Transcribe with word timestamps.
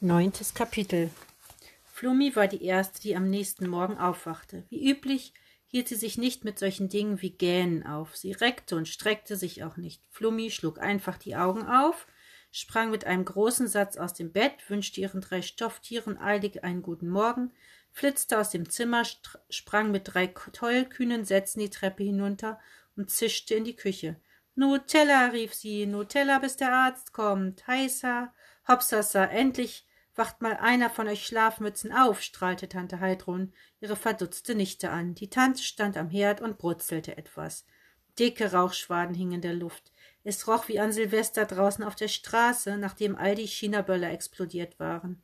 Neuntes 0.00 0.52
Kapitel 0.52 1.08
Flummi 1.86 2.36
war 2.36 2.48
die 2.48 2.62
Erste, 2.62 3.00
die 3.00 3.16
am 3.16 3.30
nächsten 3.30 3.66
Morgen 3.66 3.96
aufwachte. 3.96 4.64
Wie 4.68 4.90
üblich 4.90 5.32
hielt 5.64 5.88
sie 5.88 5.94
sich 5.94 6.18
nicht 6.18 6.44
mit 6.44 6.58
solchen 6.58 6.90
Dingen 6.90 7.22
wie 7.22 7.30
Gähnen 7.30 7.86
auf. 7.86 8.14
Sie 8.14 8.32
reckte 8.32 8.76
und 8.76 8.88
streckte 8.88 9.36
sich 9.36 9.64
auch 9.64 9.78
nicht. 9.78 10.02
Flummi 10.10 10.50
schlug 10.50 10.78
einfach 10.78 11.16
die 11.16 11.34
Augen 11.34 11.66
auf, 11.66 12.06
sprang 12.52 12.90
mit 12.90 13.06
einem 13.06 13.24
großen 13.24 13.68
Satz 13.68 13.96
aus 13.96 14.12
dem 14.12 14.32
Bett, 14.32 14.52
wünschte 14.68 15.00
ihren 15.00 15.22
drei 15.22 15.40
Stofftieren 15.40 16.18
eilig 16.18 16.62
einen 16.62 16.82
guten 16.82 17.08
Morgen, 17.08 17.54
flitzte 17.90 18.38
aus 18.38 18.50
dem 18.50 18.68
Zimmer, 18.68 19.04
sprang 19.48 19.92
mit 19.92 20.12
drei 20.12 20.26
tollkühnen 20.26 21.24
Sätzen 21.24 21.60
die 21.60 21.70
Treppe 21.70 22.04
hinunter 22.04 22.60
und 22.96 23.10
zischte 23.10 23.54
in 23.54 23.64
die 23.64 23.76
Küche. 23.76 24.20
Nutella, 24.56 25.28
rief 25.28 25.54
sie, 25.54 25.86
Nutella, 25.86 26.38
bis 26.38 26.56
der 26.56 26.74
Arzt 26.74 27.14
kommt. 27.14 27.66
Heißer, 27.66 28.34
Hopsasa, 28.68 29.24
endlich 29.24 29.85
wacht 30.16 30.42
mal 30.42 30.56
einer 30.56 30.90
von 30.90 31.06
euch 31.08 31.26
Schlafmützen 31.26 31.92
auf, 31.92 32.22
strahlte 32.22 32.68
Tante 32.68 33.00
Heidrun 33.00 33.52
ihre 33.80 33.96
verdutzte 33.96 34.54
Nichte 34.54 34.90
an. 34.90 35.14
Die 35.14 35.30
Tante 35.30 35.62
stand 35.62 35.96
am 35.96 36.08
Herd 36.08 36.40
und 36.40 36.58
brutzelte 36.58 37.16
etwas. 37.16 37.66
Dicke 38.18 38.52
Rauchschwaden 38.52 39.14
hingen 39.14 39.34
in 39.34 39.40
der 39.42 39.54
Luft. 39.54 39.92
Es 40.24 40.48
roch 40.48 40.68
wie 40.68 40.80
an 40.80 40.90
Silvester 40.90 41.44
draußen 41.44 41.84
auf 41.84 41.94
der 41.94 42.08
Straße, 42.08 42.78
nachdem 42.78 43.14
all 43.14 43.34
die 43.34 43.46
Chinaböller 43.46 44.10
explodiert 44.10 44.80
waren. 44.80 45.22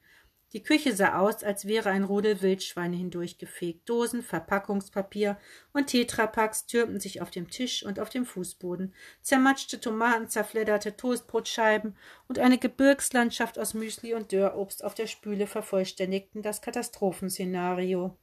Die 0.53 0.63
Küche 0.63 0.95
sah 0.95 1.19
aus, 1.19 1.43
als 1.43 1.67
wäre 1.67 1.89
ein 1.89 2.05
Rudel 2.05 2.43
Wildschweine 2.43 2.95
hindurchgefegt. 2.97 3.89
Dosen, 3.89 4.23
Verpackungspapier 4.23 5.39
und 5.73 5.87
Tetrapacks 5.87 6.67
türmten 6.67 7.01
sich 7.01 7.23
auf 7.23 7.31
dem 7.31 7.49
Tisch 7.49 7.83
und 7.85 7.99
auf 7.99 8.11
dem 8.11 8.27
Fußboden. 8.27 8.95
Zermatschte 9.23 9.81
Tomaten, 9.81 10.29
zerfledderte 10.29 10.95
Toastbrotscheiben 10.95 11.97
und 12.29 12.39
eine 12.39 12.59
Gebirgslandschaft 12.59 13.59
aus 13.59 13.73
Müsli 13.73 14.13
und 14.13 14.33
Dörrobst 14.33 14.85
auf 14.85 14.95
der 14.95 15.07
Spüle 15.07 15.47
vervollständigten 15.47 16.43
das 16.43 16.61
Katastrophenszenario. 16.61 18.19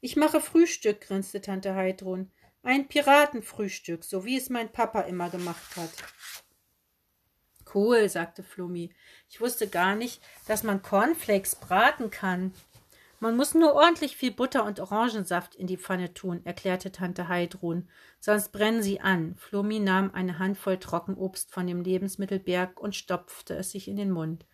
Ich 0.00 0.16
mache 0.16 0.40
Frühstück, 0.40 1.02
grinste 1.02 1.40
Tante 1.40 1.76
Heidrun. 1.76 2.30
Ein 2.64 2.88
Piratenfrühstück, 2.88 4.02
so 4.02 4.24
wie 4.24 4.36
es 4.36 4.50
mein 4.50 4.72
Papa 4.72 5.02
immer 5.02 5.30
gemacht 5.30 5.76
hat. 5.76 5.90
Cool, 7.74 8.08
sagte 8.08 8.42
Flummi. 8.42 8.90
Ich 9.28 9.40
wusste 9.40 9.68
gar 9.68 9.94
nicht, 9.94 10.20
dass 10.46 10.62
man 10.62 10.82
Cornflakes 10.82 11.56
braten 11.56 12.10
kann. 12.10 12.52
Man 13.20 13.36
muss 13.36 13.54
nur 13.54 13.74
ordentlich 13.74 14.16
viel 14.16 14.30
Butter 14.30 14.64
und 14.64 14.78
Orangensaft 14.78 15.56
in 15.56 15.66
die 15.66 15.76
Pfanne 15.76 16.14
tun, 16.14 16.40
erklärte 16.44 16.92
Tante 16.92 17.26
Heidrun, 17.26 17.88
sonst 18.20 18.52
brennen 18.52 18.80
sie 18.80 19.00
an. 19.00 19.34
Flummi 19.36 19.80
nahm 19.80 20.12
eine 20.14 20.38
Handvoll 20.38 20.78
Trockenobst 20.78 21.50
von 21.50 21.66
dem 21.66 21.80
Lebensmittelberg 21.80 22.78
und 22.80 22.94
stopfte 22.94 23.56
es 23.56 23.72
sich 23.72 23.88
in 23.88 23.96
den 23.96 24.12
Mund. 24.12 24.46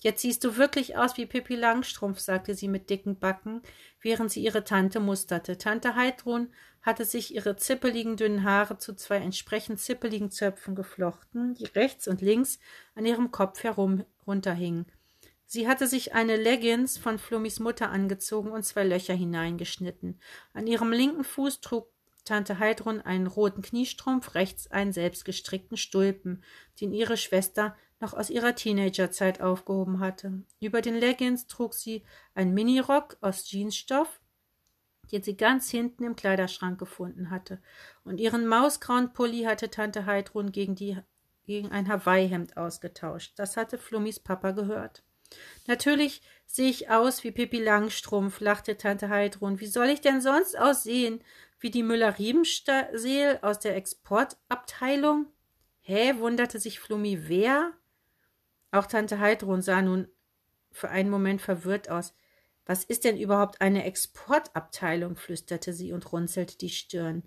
Jetzt 0.00 0.20
siehst 0.22 0.44
du 0.44 0.56
wirklich 0.56 0.96
aus 0.96 1.16
wie 1.16 1.26
Pippi 1.26 1.56
Langstrumpf, 1.56 2.20
sagte 2.20 2.54
sie 2.54 2.68
mit 2.68 2.88
dicken 2.90 3.18
Backen, 3.18 3.62
während 4.00 4.30
sie 4.30 4.42
ihre 4.42 4.64
Tante 4.64 5.00
musterte. 5.00 5.58
Tante 5.58 5.94
Heidrun 5.94 6.48
hatte 6.82 7.04
sich 7.04 7.34
ihre 7.34 7.56
zippeligen 7.56 8.16
dünnen 8.16 8.44
Haare 8.44 8.78
zu 8.78 8.94
zwei 8.94 9.16
entsprechend 9.16 9.80
zippeligen 9.80 10.30
Zöpfen 10.30 10.74
geflochten, 10.74 11.54
die 11.54 11.66
rechts 11.66 12.08
und 12.08 12.22
links 12.22 12.58
an 12.94 13.06
ihrem 13.06 13.30
Kopf 13.30 13.62
herum 13.62 14.04
runterhingen. 14.26 14.86
Sie 15.46 15.66
hatte 15.66 15.86
sich 15.86 16.14
eine 16.14 16.36
Leggins 16.36 16.96
von 16.96 17.18
Flummis 17.18 17.58
Mutter 17.58 17.90
angezogen 17.90 18.52
und 18.52 18.62
zwei 18.62 18.84
Löcher 18.84 19.14
hineingeschnitten. 19.14 20.20
An 20.52 20.66
ihrem 20.66 20.92
linken 20.92 21.24
Fuß 21.24 21.60
trug 21.60 21.88
Tante 22.24 22.58
Heidrun 22.58 23.00
einen 23.00 23.26
roten 23.26 23.62
Kniestrumpf, 23.62 24.34
rechts 24.34 24.70
einen 24.70 24.92
selbstgestrickten 24.92 25.76
Stulpen, 25.76 26.44
den 26.80 26.92
ihre 26.92 27.16
Schwester 27.16 27.76
noch 27.98 28.14
aus 28.14 28.30
ihrer 28.30 28.54
Teenagerzeit 28.54 29.40
aufgehoben 29.40 29.98
hatte. 29.98 30.42
Über 30.60 30.80
den 30.80 30.94
Leggings 30.94 31.46
trug 31.48 31.74
sie 31.74 32.04
einen 32.34 32.54
Minirock 32.54 33.16
aus 33.20 33.50
Jeansstoff, 33.50 34.20
den 35.12 35.22
sie 35.22 35.36
ganz 35.36 35.70
hinten 35.70 36.04
im 36.04 36.16
Kleiderschrank 36.16 36.78
gefunden 36.78 37.30
hatte, 37.30 37.60
und 38.04 38.18
ihren 38.18 38.46
mausgrauen 38.46 39.12
Pulli 39.12 39.42
hatte 39.42 39.70
Tante 39.70 40.06
Heidrun 40.06 40.52
gegen, 40.52 40.74
die, 40.74 40.96
gegen 41.44 41.70
ein 41.72 41.88
Hawaii-Hemd 41.88 42.56
ausgetauscht. 42.56 43.32
Das 43.36 43.56
hatte 43.56 43.78
Flummis 43.78 44.20
Papa 44.20 44.52
gehört. 44.52 45.02
Natürlich 45.66 46.22
sehe 46.46 46.70
ich 46.70 46.90
aus 46.90 47.22
wie 47.22 47.30
Pippi 47.30 47.62
Langstrumpf, 47.62 48.40
lachte 48.40 48.76
Tante 48.76 49.08
Heidrun. 49.08 49.60
Wie 49.60 49.66
soll 49.66 49.88
ich 49.88 50.00
denn 50.00 50.20
sonst 50.20 50.58
aussehen? 50.58 51.22
Wie 51.60 51.70
die 51.70 51.82
Müller-Riebenseel 51.82 53.38
aus 53.42 53.58
der 53.58 53.76
Exportabteilung? 53.76 55.26
Hä? 55.82 56.14
wunderte 56.18 56.58
sich 56.58 56.80
Flummi. 56.80 57.28
Wer? 57.28 57.72
Auch 58.72 58.86
Tante 58.86 59.18
Heidrun 59.18 59.62
sah 59.62 59.82
nun 59.82 60.08
für 60.72 60.88
einen 60.88 61.10
Moment 61.10 61.42
verwirrt 61.42 61.90
aus. 61.90 62.14
Was 62.66 62.84
ist 62.84 63.04
denn 63.04 63.18
überhaupt 63.18 63.60
eine 63.60 63.84
Exportabteilung? 63.84 65.16
flüsterte 65.16 65.72
sie 65.72 65.92
und 65.92 66.12
runzelte 66.12 66.58
die 66.58 66.68
Stirn. 66.68 67.24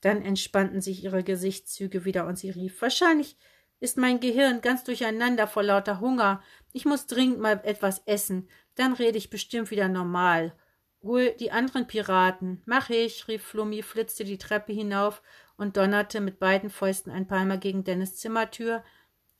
Dann 0.00 0.22
entspannten 0.22 0.80
sich 0.80 1.04
ihre 1.04 1.22
Gesichtszüge 1.22 2.04
wieder 2.04 2.26
und 2.26 2.38
sie 2.38 2.50
rief 2.50 2.82
Wahrscheinlich 2.82 3.36
ist 3.80 3.96
mein 3.96 4.20
Gehirn 4.20 4.60
ganz 4.60 4.84
durcheinander 4.84 5.46
vor 5.48 5.62
lauter 5.62 5.98
Hunger. 5.98 6.42
Ich 6.72 6.84
muss 6.84 7.06
dringend 7.06 7.40
mal 7.40 7.60
etwas 7.64 8.02
essen. 8.06 8.48
Dann 8.76 8.92
rede 8.92 9.18
ich 9.18 9.28
bestimmt 9.28 9.70
wieder 9.70 9.88
normal. 9.88 10.54
Hol 11.02 11.32
die 11.32 11.50
anderen 11.50 11.88
Piraten. 11.88 12.62
Mach 12.64 12.90
ich, 12.90 13.26
rief 13.26 13.42
Flummi, 13.42 13.82
flitzte 13.82 14.24
die 14.24 14.38
Treppe 14.38 14.72
hinauf 14.72 15.20
und 15.56 15.76
donnerte 15.76 16.20
mit 16.20 16.38
beiden 16.38 16.70
Fäusten 16.70 17.10
ein 17.10 17.26
Mal 17.28 17.58
gegen 17.58 17.82
Dennis 17.82 18.16
Zimmertür, 18.16 18.84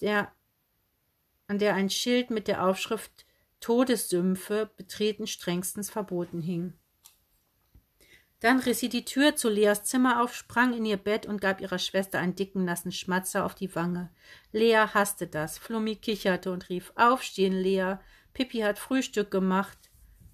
der 0.01 0.33
an 1.47 1.59
der 1.59 1.75
ein 1.75 1.91
Schild 1.91 2.31
mit 2.31 2.49
der 2.49 2.67
Aufschrift 2.67 3.27
Todessümpfe 3.63 4.71
betreten 4.77 5.27
strengstens 5.27 5.89
verboten 5.89 6.43
hing. 6.43 6.75
Dann 8.41 8.59
riss 8.59 8.81
sie 8.81 8.89
die 8.89 9.05
Tür 9.05 9.37
zu 9.37 9.49
Leas 9.49 9.85
Zimmer 9.85 10.21
auf, 10.21 10.35
sprang 10.35 10.75
in 10.75 10.85
ihr 10.85 10.97
Bett 10.97 11.27
und 11.27 11.41
gab 11.41 11.61
ihrer 11.61 11.79
Schwester 11.79 12.19
einen 12.19 12.35
dicken, 12.35 12.65
nassen 12.65 12.91
Schmatzer 12.91 13.47
auf 13.47 13.55
die 13.55 13.73
Wange. 13.77 14.11
Lea 14.51 14.89
hasste 14.93 15.29
das. 15.29 15.59
Flummi 15.59 15.95
kicherte 15.95 16.51
und 16.51 16.69
rief: 16.69 16.93
Aufstehen, 16.97 17.53
Lea. 17.53 17.99
Pippi 18.35 18.59
hat 18.59 18.81
Frühstück 18.81 19.31
gemacht. 19.31 19.79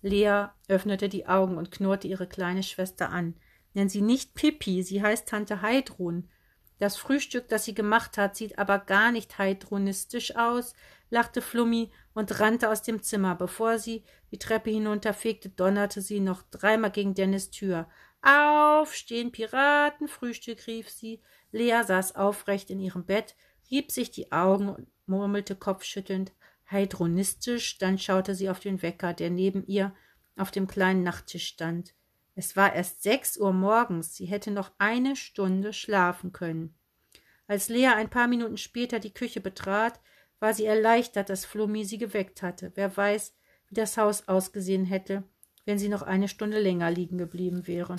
Lea 0.00 0.47
öffnete 0.69 1.11
die 1.11 1.27
Augen 1.27 1.59
und 1.59 1.71
knurrte 1.71 2.09
ihre 2.09 2.27
kleine 2.27 2.62
Schwester 2.62 3.11
an. 3.11 3.34
Nenn 3.75 3.91
sie 3.91 4.00
nicht 4.00 4.34
Pippi, 4.34 4.83
sie 4.83 5.03
heißt 5.03 5.28
Tante 5.28 5.61
Heidrun. 5.61 6.31
Das 6.78 6.97
Frühstück, 6.97 7.49
das 7.49 7.67
sie 7.67 7.75
gemacht 7.75 8.17
hat, 8.17 8.37
sieht 8.37 8.59
aber 8.59 8.78
gar 8.78 9.12
nicht 9.12 9.37
heidronistisch 9.37 10.34
aus, 10.34 10.72
lachte 11.11 11.43
Flummi 11.43 11.91
und 12.19 12.41
rannte 12.41 12.69
aus 12.69 12.83
dem 12.83 13.01
Zimmer. 13.01 13.37
Bevor 13.37 13.79
sie 13.79 14.03
die 14.33 14.41
Treppe 14.41 14.71
hinunterfegte, 14.71 15.51
donnerte 15.51 16.01
sie 16.01 16.19
noch 16.19 16.43
dreimal 16.51 16.91
gegen 16.91 17.15
Dennis 17.15 17.51
Tür. 17.51 17.89
Aufstehen, 18.23 19.31
Piraten, 19.31 20.09
Frühstück, 20.09 20.67
rief 20.67 20.91
sie. 20.91 21.23
Lea 21.53 21.81
saß 21.87 22.17
aufrecht 22.17 22.71
in 22.71 22.81
ihrem 22.81 23.06
Bett, 23.06 23.37
rieb 23.71 23.93
sich 23.93 24.11
die 24.11 24.33
Augen 24.33 24.69
und 24.69 24.89
murmelte 25.06 25.55
kopfschüttelnd 25.55 26.33
heidronistisch, 26.69 27.79
dann 27.79 27.99
schaute 27.99 28.35
sie 28.35 28.50
auf 28.50 28.59
den 28.59 28.83
Wecker, 28.83 29.15
der 29.15 29.31
neben 29.31 29.65
ihr 29.69 29.95
auf 30.37 30.50
dem 30.50 30.67
kleinen 30.67 31.05
Nachttisch 31.05 31.47
stand. 31.47 31.95
Es 32.35 32.56
war 32.56 32.75
erst 32.75 33.05
sechs 33.05 33.39
Uhr 33.39 33.53
morgens, 33.53 34.17
sie 34.17 34.27
hätte 34.27 34.50
noch 34.50 34.73
eine 34.79 35.15
Stunde 35.15 35.73
schlafen 35.73 36.33
können. 36.33 36.75
Als 37.47 37.69
Lea 37.69 37.87
ein 37.87 38.11
paar 38.11 38.27
Minuten 38.27 38.56
später 38.56 38.99
die 38.99 39.15
Küche 39.15 39.41
betrat, 39.41 40.00
war 40.41 40.54
sie 40.54 40.66
erleichtert, 40.66 41.31
dass 41.31 41.44
Flummi 41.44 41.84
sie 41.84 41.99
geweckt 41.99 42.43
hatte. 42.43 42.72
Wer 42.75 42.97
weiß, 42.97 43.34
wie 43.69 43.75
das 43.75 43.97
Haus 43.97 44.28
ausgesehen 44.28 44.84
hätte, 44.84 45.25
wenn 45.65 45.78
sie 45.78 45.88
noch 45.88 46.03
eine 46.03 46.28
Stunde 46.28 46.60
länger 46.60 46.91
liegen 46.91 47.19
geblieben 47.19 47.66
wäre. 47.66 47.97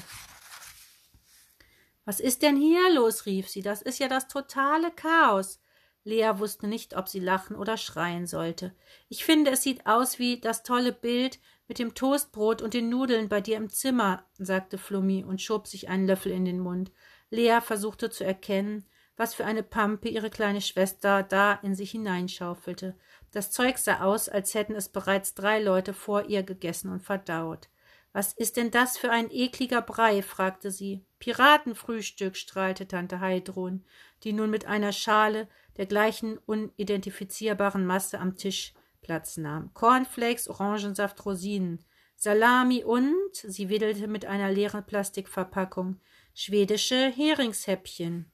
Was 2.05 2.19
ist 2.19 2.41
denn 2.41 2.57
hier 2.57 2.91
los? 2.94 3.25
rief 3.25 3.47
sie. 3.50 3.61
Das 3.61 3.81
ist 3.81 4.00
ja 4.00 4.07
das 4.07 4.27
totale 4.27 4.91
Chaos. 4.91 5.59
Lea 6.03 6.31
wusste 6.38 6.67
nicht, 6.67 6.95
ob 6.95 7.07
sie 7.07 7.19
lachen 7.19 7.55
oder 7.55 7.77
schreien 7.77 8.25
sollte. 8.25 8.73
Ich 9.09 9.25
finde, 9.25 9.51
es 9.51 9.62
sieht 9.62 9.86
aus 9.86 10.18
wie 10.18 10.39
das 10.39 10.63
tolle 10.63 10.91
Bild 10.91 11.39
mit 11.68 11.77
dem 11.77 11.94
Toastbrot 11.94 12.63
und 12.63 12.74
den 12.74 12.89
Nudeln 12.89 13.30
bei 13.30 13.41
dir 13.41 13.57
im 13.57 13.69
Zimmer, 13.69 14.25
sagte 14.39 14.80
Flummi 14.80 15.24
und 15.24 15.39
schob 15.39 15.68
sich 15.68 15.88
einen 15.88 16.07
Löffel 16.07 16.31
in 16.31 16.45
den 16.45 16.59
Mund. 16.59 16.91
Lea 17.30 17.59
versuchte 17.62 18.09
zu 18.09 18.24
erkennen, 18.24 18.86
was 19.19 19.33
für 19.33 19.44
eine 19.44 19.63
Pampe 19.63 20.07
ihre 20.07 20.30
kleine 20.30 20.62
Schwester 20.62 21.24
da 21.24 21.60
in 21.62 21.75
sich 21.75 21.92
hineinschaufelte. 21.92 22.95
Das 23.31 23.51
Zeug 23.51 23.77
sah 23.77 24.00
aus, 24.00 24.30
als 24.30 24.54
hätten 24.54 24.75
es 24.75 24.88
bereits 24.88 25.33
drei 25.33 25.62
Leute 25.62 25.94
vor 25.94 26.30
ihr 26.30 26.42
gegessen 26.42 26.89
und 26.89 27.01
verdaut. 27.01 27.68
Was 28.13 28.31
ist 28.31 28.56
denn 28.56 28.71
das 28.71 28.98
für 28.98 29.12
ein 29.12 29.30
ekliger 29.30 29.81
Brei? 29.81 30.21
fragte 30.21 30.71
sie. 30.71 31.04
Piratenfrühstück, 31.19 32.38
strahlte 32.38 32.88
Tante 32.88 33.19
Heidrun, 33.19 33.83
die 34.24 34.31
nun 34.31 34.50
mit 34.50 34.68
einer 34.68 34.94
Schale 34.94 35.50
der 35.75 35.86
gleichen 35.86 36.38
unidentifizierbaren 36.38 37.86
Masse 37.86 38.19
am 38.19 38.38
Tisch 38.38 38.74
Platz 39.01 39.36
nahm. 39.36 39.74
Cornflakes, 39.74 40.48
Orangensaft, 40.48 41.25
Rosinen, 41.25 41.83
Salami 42.15 42.86
und, 42.86 43.33
sie 43.33 43.68
wedelte 43.68 44.07
mit 44.07 44.25
einer 44.25 44.50
leeren 44.50 44.86
Plastikverpackung, 44.86 46.00
schwedische 46.33 47.12
Heringshäppchen. 47.13 48.31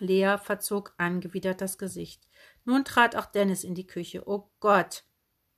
Lea 0.00 0.36
verzog 0.42 0.94
angewidert 0.98 1.60
das 1.60 1.78
Gesicht. 1.78 2.28
Nun 2.64 2.84
trat 2.84 3.16
auch 3.16 3.26
Dennis 3.26 3.64
in 3.64 3.74
die 3.74 3.86
Küche. 3.86 4.26
Oh 4.26 4.50
Gott! 4.60 5.04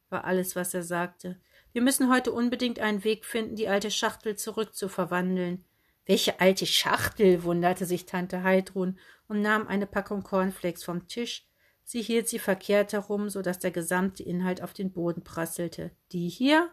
war 0.09 0.25
alles, 0.25 0.55
was 0.55 0.73
er 0.73 0.83
sagte. 0.83 1.41
Wir 1.73 1.83
müssen 1.83 2.11
heute 2.11 2.33
unbedingt 2.33 2.79
einen 2.79 3.05
Weg 3.05 3.25
finden, 3.25 3.57
die 3.57 3.69
alte 3.69 3.91
Schachtel 3.91 4.37
zurückzuverwandeln. 4.37 5.65
Welche 6.07 6.41
alte 6.41 6.67
Schachtel? 6.67 7.43
wunderte 7.43 7.85
sich 7.85 8.07
Tante 8.07 8.43
Heidrun 8.43 8.99
und 9.29 9.43
nahm 9.43 9.67
eine 9.67 9.87
Packung 9.87 10.23
Cornflakes 10.23 10.85
vom 10.85 11.09
Tisch. 11.09 11.47
Sie 11.83 12.03
hielt 12.03 12.29
sie 12.29 12.39
verkehrt 12.39 12.93
herum, 12.93 13.29
so 13.29 13.43
dass 13.43 13.59
der 13.59 13.73
gesamte 13.73 14.23
Inhalt 14.23 14.63
auf 14.63 14.73
den 14.73 14.93
Boden 14.93 15.23
prasselte. 15.23 15.91
Die 16.13 16.29
hier? 16.29 16.71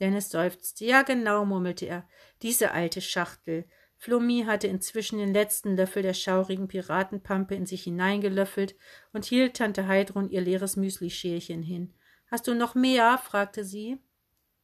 Dennis 0.00 0.30
seufzte. 0.30 0.84
Ja, 0.84 1.02
genau, 1.02 1.44
murmelte 1.44 1.86
er. 1.86 2.08
Diese 2.42 2.70
alte 2.70 3.00
Schachtel. 3.00 3.64
Flummi 4.00 4.44
hatte 4.46 4.68
inzwischen 4.68 5.18
den 5.18 5.34
letzten 5.34 5.76
Löffel 5.76 6.02
der 6.02 6.14
schaurigen 6.14 6.68
Piratenpampe 6.68 7.56
in 7.56 7.66
sich 7.66 7.82
hineingelöffelt 7.82 8.76
und 9.12 9.24
hielt 9.24 9.56
Tante 9.56 9.88
Heidrun 9.88 10.30
ihr 10.30 10.40
leeres 10.40 10.76
Müslischälchen 10.76 11.62
hin. 11.62 11.92
Hast 12.30 12.46
du 12.46 12.54
noch 12.54 12.76
mehr? 12.76 13.18
fragte 13.18 13.64
sie. 13.64 13.98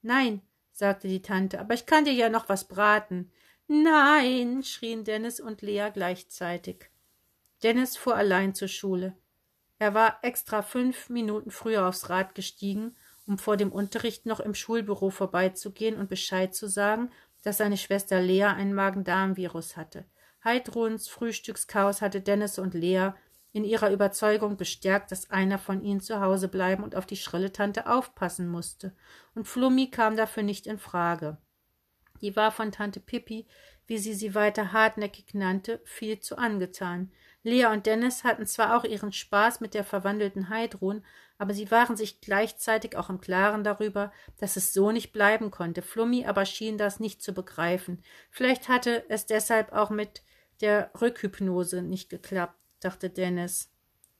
Nein, 0.02 0.40
sagte 0.72 1.08
die 1.08 1.20
Tante, 1.22 1.58
aber 1.58 1.74
ich 1.74 1.84
kann 1.84 2.04
dir 2.04 2.12
ja 2.12 2.28
noch 2.28 2.48
was 2.48 2.68
braten. 2.68 3.32
Nein, 3.66 4.62
schrien 4.62 5.02
Dennis 5.02 5.40
und 5.40 5.62
Lea 5.62 5.88
gleichzeitig. 5.92 6.90
Dennis 7.64 7.96
fuhr 7.96 8.14
allein 8.14 8.54
zur 8.54 8.68
Schule. 8.68 9.16
Er 9.80 9.94
war 9.94 10.18
extra 10.22 10.62
fünf 10.62 11.08
Minuten 11.08 11.50
früher 11.50 11.88
aufs 11.88 12.08
Rad 12.08 12.36
gestiegen, 12.36 12.94
um 13.26 13.38
vor 13.38 13.56
dem 13.56 13.72
Unterricht 13.72 14.26
noch 14.26 14.38
im 14.38 14.54
Schulbüro 14.54 15.10
vorbeizugehen 15.10 15.98
und 15.98 16.08
Bescheid 16.08 16.54
zu 16.54 16.68
sagen, 16.68 17.10
dass 17.44 17.58
seine 17.58 17.76
Schwester 17.76 18.20
Lea 18.20 18.44
ein 18.44 18.74
Magen-Darm-Virus 18.74 19.76
hatte. 19.76 20.04
Heidruns 20.42 21.08
Frühstückschaos 21.08 22.02
hatte 22.02 22.20
Dennis 22.20 22.58
und 22.58 22.74
Lea 22.74 23.10
in 23.52 23.64
ihrer 23.64 23.90
Überzeugung 23.92 24.56
bestärkt, 24.56 25.12
dass 25.12 25.30
einer 25.30 25.58
von 25.58 25.80
ihnen 25.80 26.00
zu 26.00 26.20
Hause 26.20 26.48
bleiben 26.48 26.82
und 26.82 26.96
auf 26.96 27.06
die 27.06 27.16
schrille 27.16 27.52
Tante 27.52 27.86
aufpassen 27.86 28.48
musste, 28.48 28.96
und 29.36 29.46
Flummi 29.46 29.90
kam 29.90 30.16
dafür 30.16 30.42
nicht 30.42 30.66
in 30.66 30.78
Frage. 30.78 31.38
Die 32.20 32.34
war 32.34 32.50
von 32.50 32.72
Tante 32.72 32.98
Pippi, 32.98 33.46
wie 33.86 33.98
sie 33.98 34.14
sie 34.14 34.34
weiter 34.34 34.72
hartnäckig 34.72 35.34
nannte, 35.34 35.80
viel 35.84 36.18
zu 36.18 36.36
angetan. 36.36 37.12
Lea 37.42 37.66
und 37.66 37.86
Dennis 37.86 38.24
hatten 38.24 38.46
zwar 38.46 38.76
auch 38.76 38.84
ihren 38.84 39.12
Spaß 39.12 39.60
mit 39.60 39.74
der 39.74 39.84
verwandelten 39.84 40.48
Heidrun, 40.48 41.04
aber 41.38 41.54
sie 41.54 41.70
waren 41.70 41.96
sich 41.96 42.20
gleichzeitig 42.20 42.96
auch 42.96 43.10
im 43.10 43.20
Klaren 43.20 43.64
darüber, 43.64 44.12
dass 44.38 44.56
es 44.56 44.72
so 44.72 44.92
nicht 44.92 45.12
bleiben 45.12 45.50
konnte. 45.50 45.82
Flummi 45.82 46.26
aber 46.26 46.44
schien 46.46 46.78
das 46.78 47.00
nicht 47.00 47.22
zu 47.22 47.32
begreifen. 47.32 48.02
Vielleicht 48.30 48.68
hatte 48.68 49.04
es 49.08 49.26
deshalb 49.26 49.72
auch 49.72 49.90
mit 49.90 50.22
der 50.60 50.90
Rückhypnose 51.00 51.82
nicht 51.82 52.08
geklappt, 52.08 52.60
dachte 52.80 53.10
Dennis, 53.10 53.72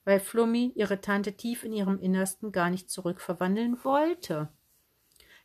weil 0.05 0.21
Flummi 0.21 0.73
ihre 0.75 1.01
Tante 1.01 1.35
tief 1.35 1.65
in 1.65 1.73
ihrem 1.73 1.99
Innersten 1.99 2.53
gar 2.53 2.71
nicht 2.71 2.91
zurückverwandeln 2.91 3.83
wollte. 3.85 4.49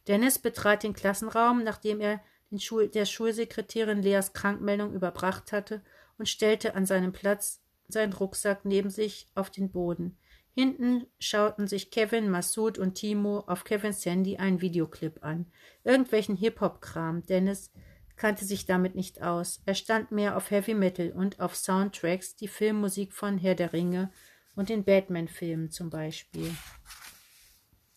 Dennis 0.07 0.39
betrat 0.39 0.83
den 0.83 0.93
Klassenraum, 0.93 1.63
nachdem 1.63 2.01
er 2.01 2.19
Schul 2.57 2.87
der 2.87 3.05
Schulsekretärin 3.05 4.01
Leas 4.01 4.33
Krankmeldung 4.33 4.93
überbracht 4.93 5.51
hatte, 5.51 5.83
und 6.17 6.27
stellte 6.27 6.75
an 6.75 6.85
seinem 6.85 7.13
Platz 7.13 7.61
seinen 7.87 8.13
Rucksack 8.13 8.65
neben 8.65 8.89
sich 8.89 9.27
auf 9.35 9.49
den 9.49 9.71
Boden. 9.71 10.17
Hinten 10.53 11.05
schauten 11.19 11.67
sich 11.67 11.91
Kevin, 11.91 12.29
Massoud 12.29 12.77
und 12.77 12.95
Timo 12.95 13.41
auf 13.47 13.63
Kevins 13.63 14.05
Handy 14.05 14.37
einen 14.37 14.61
Videoclip 14.61 15.23
an. 15.23 15.45
Irgendwelchen 15.83 16.35
Hip-Hop-Kram. 16.35 17.25
Dennis 17.25 17.71
kannte 18.15 18.45
sich 18.45 18.65
damit 18.65 18.95
nicht 18.95 19.21
aus. 19.21 19.61
Er 19.65 19.75
stand 19.75 20.11
mehr 20.11 20.35
auf 20.35 20.51
Heavy 20.51 20.73
Metal 20.73 21.11
und 21.11 21.39
auf 21.39 21.55
Soundtracks, 21.55 22.35
die 22.35 22.47
Filmmusik 22.49 23.13
von 23.13 23.37
Herr 23.37 23.55
der 23.55 23.73
Ringe 23.73 24.11
und 24.55 24.69
den 24.69 24.83
Batman-Filmen 24.83 25.71
zum 25.71 25.89
Beispiel. 25.89 26.53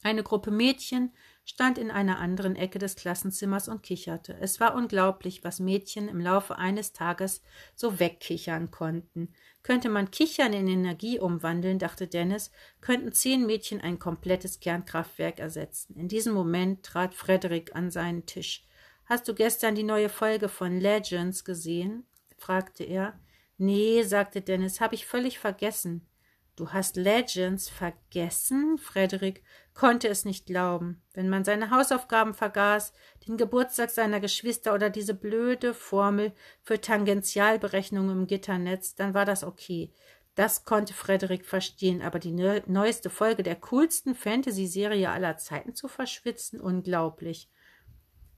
Eine 0.04 0.22
Gruppe 0.22 0.50
Mädchen 0.50 1.12
stand 1.44 1.78
in 1.78 1.90
einer 1.90 2.18
anderen 2.18 2.56
Ecke 2.56 2.78
des 2.78 2.96
Klassenzimmers 2.96 3.68
und 3.68 3.82
kicherte. 3.82 4.36
Es 4.40 4.60
war 4.60 4.74
unglaublich, 4.74 5.42
was 5.44 5.60
Mädchen 5.60 6.08
im 6.08 6.20
Laufe 6.20 6.56
eines 6.56 6.92
Tages 6.92 7.42
so 7.74 7.98
wegkichern 7.98 8.70
konnten. 8.70 9.34
Könnte 9.62 9.88
man 9.88 10.10
Kichern 10.10 10.52
in 10.52 10.68
Energie 10.68 11.18
umwandeln, 11.18 11.78
dachte 11.78 12.06
Dennis, 12.06 12.50
könnten 12.80 13.12
zehn 13.12 13.46
Mädchen 13.46 13.80
ein 13.80 13.98
komplettes 13.98 14.60
Kernkraftwerk 14.60 15.38
ersetzen. 15.38 15.96
In 15.96 16.08
diesem 16.08 16.34
Moment 16.34 16.84
trat 16.84 17.14
Frederick 17.14 17.74
an 17.74 17.90
seinen 17.90 18.26
Tisch. 18.26 18.66
Hast 19.06 19.28
du 19.28 19.34
gestern 19.34 19.74
die 19.74 19.82
neue 19.82 20.08
Folge 20.08 20.48
von 20.48 20.78
Legends 20.78 21.44
gesehen? 21.44 22.06
fragte 22.38 22.84
er. 22.84 23.18
Nee, 23.58 24.02
sagte 24.02 24.40
Dennis, 24.40 24.80
habe 24.80 24.94
ich 24.94 25.06
völlig 25.06 25.38
vergessen. 25.38 26.06
Du 26.54 26.68
hast 26.70 26.96
Legends 26.96 27.70
vergessen? 27.70 28.76
Frederik 28.76 29.42
konnte 29.72 30.08
es 30.08 30.26
nicht 30.26 30.44
glauben. 30.44 31.00
Wenn 31.14 31.30
man 31.30 31.44
seine 31.44 31.70
Hausaufgaben 31.70 32.34
vergaß, 32.34 32.92
den 33.26 33.38
Geburtstag 33.38 33.88
seiner 33.88 34.20
Geschwister 34.20 34.74
oder 34.74 34.90
diese 34.90 35.14
blöde 35.14 35.72
Formel 35.72 36.32
für 36.62 36.78
Tangentialberechnungen 36.78 38.18
im 38.18 38.26
Gitternetz, 38.26 38.94
dann 38.94 39.14
war 39.14 39.24
das 39.24 39.44
okay. 39.44 39.94
Das 40.34 40.66
konnte 40.66 40.92
Frederik 40.92 41.46
verstehen, 41.46 42.02
aber 42.02 42.18
die 42.18 42.32
neueste 42.32 43.08
Folge 43.08 43.42
der 43.42 43.56
coolsten 43.56 44.14
Fantasy-Serie 44.14 45.10
aller 45.10 45.38
Zeiten 45.38 45.74
zu 45.74 45.88
verschwitzen, 45.88 46.60
unglaublich. 46.60 47.48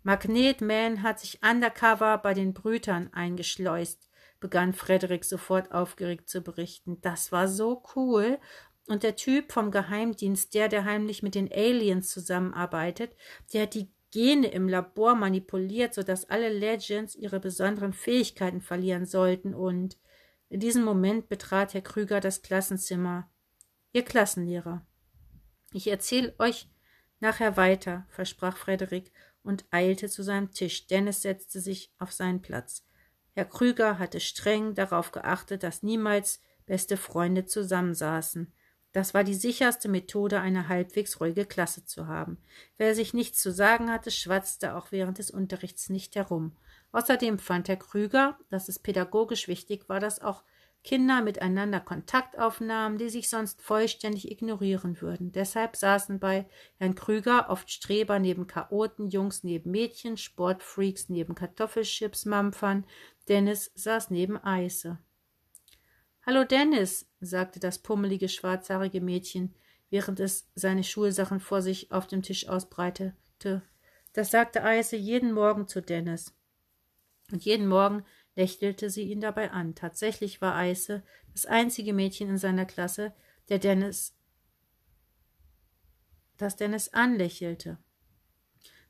Magnetman 0.04 1.02
hat 1.02 1.18
sich 1.18 1.40
undercover 1.42 2.18
bei 2.18 2.34
den 2.34 2.52
Brütern 2.52 3.12
eingeschleust 3.12 4.08
begann 4.44 4.74
Frederik 4.74 5.24
sofort 5.24 5.72
aufgeregt 5.72 6.28
zu 6.28 6.42
berichten. 6.42 7.00
Das 7.00 7.32
war 7.32 7.48
so 7.48 7.82
cool. 7.96 8.38
Und 8.86 9.02
der 9.02 9.16
Typ 9.16 9.50
vom 9.50 9.70
Geheimdienst, 9.70 10.52
der, 10.52 10.68
der 10.68 10.84
heimlich 10.84 11.22
mit 11.22 11.34
den 11.34 11.50
Aliens 11.50 12.10
zusammenarbeitet, 12.10 13.16
der 13.54 13.62
hat 13.62 13.72
die 13.72 13.88
Gene 14.10 14.48
im 14.48 14.68
Labor 14.68 15.14
manipuliert, 15.14 15.94
sodass 15.94 16.28
alle 16.28 16.50
Legends 16.50 17.14
ihre 17.14 17.40
besonderen 17.40 17.94
Fähigkeiten 17.94 18.60
verlieren 18.60 19.06
sollten. 19.06 19.54
Und 19.54 19.96
in 20.50 20.60
diesem 20.60 20.84
Moment 20.84 21.30
betrat 21.30 21.72
Herr 21.72 21.80
Krüger 21.80 22.20
das 22.20 22.42
Klassenzimmer. 22.42 23.30
Ihr 23.94 24.04
Klassenlehrer. 24.04 24.86
Ich 25.72 25.88
erzähle 25.88 26.34
euch 26.38 26.68
nachher 27.18 27.56
weiter, 27.56 28.06
versprach 28.10 28.58
Frederik 28.58 29.10
und 29.42 29.64
eilte 29.70 30.10
zu 30.10 30.22
seinem 30.22 30.50
Tisch. 30.50 30.86
Dennis 30.86 31.22
setzte 31.22 31.60
sich 31.60 31.94
auf 31.98 32.12
seinen 32.12 32.42
Platz. 32.42 32.84
Herr 33.34 33.44
Krüger 33.44 33.98
hatte 33.98 34.20
streng 34.20 34.74
darauf 34.74 35.12
geachtet, 35.12 35.62
dass 35.62 35.82
niemals 35.82 36.40
beste 36.66 36.96
Freunde 36.96 37.46
zusammensaßen. 37.46 38.52
Das 38.92 39.12
war 39.12 39.24
die 39.24 39.34
sicherste 39.34 39.88
Methode, 39.88 40.40
eine 40.40 40.68
halbwegs 40.68 41.20
ruhige 41.20 41.44
Klasse 41.44 41.84
zu 41.84 42.06
haben. 42.06 42.38
Wer 42.76 42.94
sich 42.94 43.12
nichts 43.12 43.42
zu 43.42 43.50
sagen 43.50 43.90
hatte, 43.90 44.12
schwatzte 44.12 44.76
auch 44.76 44.92
während 44.92 45.18
des 45.18 45.32
Unterrichts 45.32 45.90
nicht 45.90 46.14
herum. 46.14 46.56
Außerdem 46.92 47.40
fand 47.40 47.68
Herr 47.68 47.76
Krüger, 47.76 48.38
dass 48.50 48.68
es 48.68 48.78
pädagogisch 48.78 49.48
wichtig 49.48 49.88
war, 49.88 49.98
dass 49.98 50.20
auch 50.22 50.44
Kinder 50.84 51.22
miteinander 51.22 51.80
Kontakt 51.80 52.38
aufnahmen, 52.38 52.98
die 52.98 53.08
sich 53.08 53.30
sonst 53.30 53.62
vollständig 53.62 54.30
ignorieren 54.30 55.00
würden. 55.00 55.32
Deshalb 55.32 55.76
saßen 55.76 56.20
bei 56.20 56.46
Herrn 56.76 56.94
Krüger 56.94 57.48
oft 57.48 57.70
Streber 57.70 58.18
neben 58.18 58.46
Chaoten, 58.46 59.08
Jungs 59.08 59.44
neben 59.44 59.70
Mädchen, 59.70 60.18
Sportfreaks 60.18 61.08
neben 61.08 61.34
Kartoffelchips, 61.34 62.26
Mampfern, 62.26 62.84
Dennis 63.28 63.72
saß 63.74 64.10
neben 64.10 64.36
Eise. 64.44 64.98
Hallo 66.26 66.44
Dennis, 66.44 67.08
sagte 67.18 67.60
das 67.60 67.78
pummelige, 67.78 68.28
schwarzhaarige 68.28 69.00
Mädchen, 69.00 69.54
während 69.88 70.20
es 70.20 70.50
seine 70.54 70.84
Schulsachen 70.84 71.40
vor 71.40 71.62
sich 71.62 71.92
auf 71.92 72.06
dem 72.06 72.22
Tisch 72.22 72.46
ausbreitete. 72.48 73.62
Das 74.12 74.30
sagte 74.30 74.62
Eise 74.62 74.96
jeden 74.96 75.32
Morgen 75.32 75.66
zu 75.66 75.80
Dennis. 75.80 76.34
Und 77.32 77.42
jeden 77.42 77.68
Morgen 77.68 78.04
lächelte 78.36 78.90
sie 78.90 79.02
ihn 79.02 79.20
dabei 79.20 79.50
an. 79.50 79.74
Tatsächlich 79.74 80.40
war 80.40 80.54
Eise 80.54 81.02
das 81.32 81.46
einzige 81.46 81.92
Mädchen 81.92 82.28
in 82.28 82.38
seiner 82.38 82.64
Klasse, 82.64 83.12
der 83.48 83.58
Dennis, 83.58 84.14
das 86.36 86.56
Dennis 86.56 86.88
anlächelte. 86.88 87.78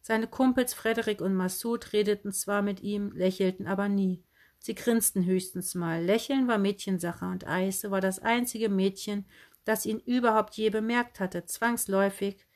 Seine 0.00 0.26
Kumpels 0.26 0.74
Frederik 0.74 1.20
und 1.20 1.34
Massoud 1.34 1.92
redeten 1.92 2.32
zwar 2.32 2.62
mit 2.62 2.82
ihm, 2.82 3.12
lächelten 3.12 3.66
aber 3.66 3.88
nie. 3.88 4.22
Sie 4.58 4.74
grinsten 4.74 5.24
höchstens 5.24 5.74
mal. 5.74 6.02
Lächeln 6.02 6.48
war 6.48 6.58
Mädchensache 6.58 7.24
und 7.26 7.46
Eise 7.46 7.90
war 7.90 8.00
das 8.00 8.18
einzige 8.18 8.68
Mädchen, 8.68 9.26
das 9.64 9.86
ihn 9.86 10.00
überhaupt 10.00 10.54
je 10.54 10.70
bemerkt 10.70 11.20
hatte, 11.20 11.44
zwangsläufig. 11.46 12.46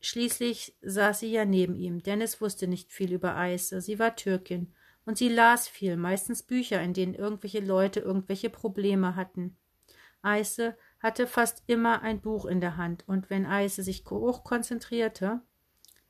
Schließlich 0.00 0.76
saß 0.82 1.20
sie 1.20 1.30
ja 1.30 1.44
neben 1.44 1.76
ihm. 1.76 2.02
Dennis 2.02 2.40
wusste 2.40 2.66
nicht 2.66 2.92
viel 2.92 3.12
über 3.12 3.36
Eise. 3.36 3.80
Sie 3.80 4.00
war 4.00 4.16
Türkin. 4.16 4.74
Und 5.04 5.18
sie 5.18 5.28
las 5.28 5.68
viel, 5.68 5.96
meistens 5.96 6.42
Bücher, 6.42 6.80
in 6.80 6.94
denen 6.94 7.14
irgendwelche 7.14 7.60
Leute 7.60 8.00
irgendwelche 8.00 8.50
Probleme 8.50 9.16
hatten. 9.16 9.56
Eise 10.22 10.76
hatte 11.00 11.26
fast 11.26 11.64
immer 11.66 12.02
ein 12.02 12.20
Buch 12.20 12.46
in 12.46 12.60
der 12.60 12.76
Hand, 12.76 13.08
und 13.08 13.28
wenn 13.28 13.44
Eise 13.44 13.82
sich 13.82 14.04
hoch 14.08 14.44
konzentrierte, 14.44 15.40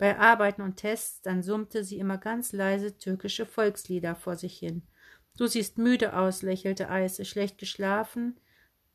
bei 0.02 0.18
Arbeiten 0.18 0.62
und 0.62 0.76
Tests, 0.76 1.22
dann 1.22 1.42
summte 1.42 1.84
sie 1.84 1.98
immer 1.98 2.18
ganz 2.18 2.52
leise 2.52 2.98
türkische 2.98 3.46
Volkslieder 3.46 4.16
vor 4.16 4.36
sich 4.36 4.58
hin. 4.58 4.82
Du 5.36 5.46
siehst 5.46 5.78
müde 5.78 6.16
aus, 6.16 6.42
lächelte 6.42 6.90
Eise, 6.90 7.24
schlecht 7.24 7.56
geschlafen? 7.56 8.40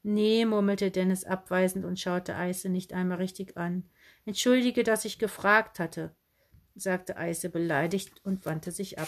Nee, 0.03 0.45
murmelte 0.45 0.91
Dennis 0.91 1.23
abweisend 1.23 1.85
und 1.85 1.99
schaute 1.99 2.35
Eise 2.35 2.69
nicht 2.69 2.93
einmal 2.93 3.17
richtig 3.17 3.57
an. 3.57 3.89
Entschuldige, 4.25 4.83
dass 4.83 5.05
ich 5.05 5.17
gefragt 5.17 5.79
hatte, 5.79 6.13
sagte 6.75 7.17
Eise 7.17 7.49
beleidigt 7.49 8.19
und 8.23 8.45
wandte 8.45 8.71
sich 8.71 8.99
ab. 8.99 9.07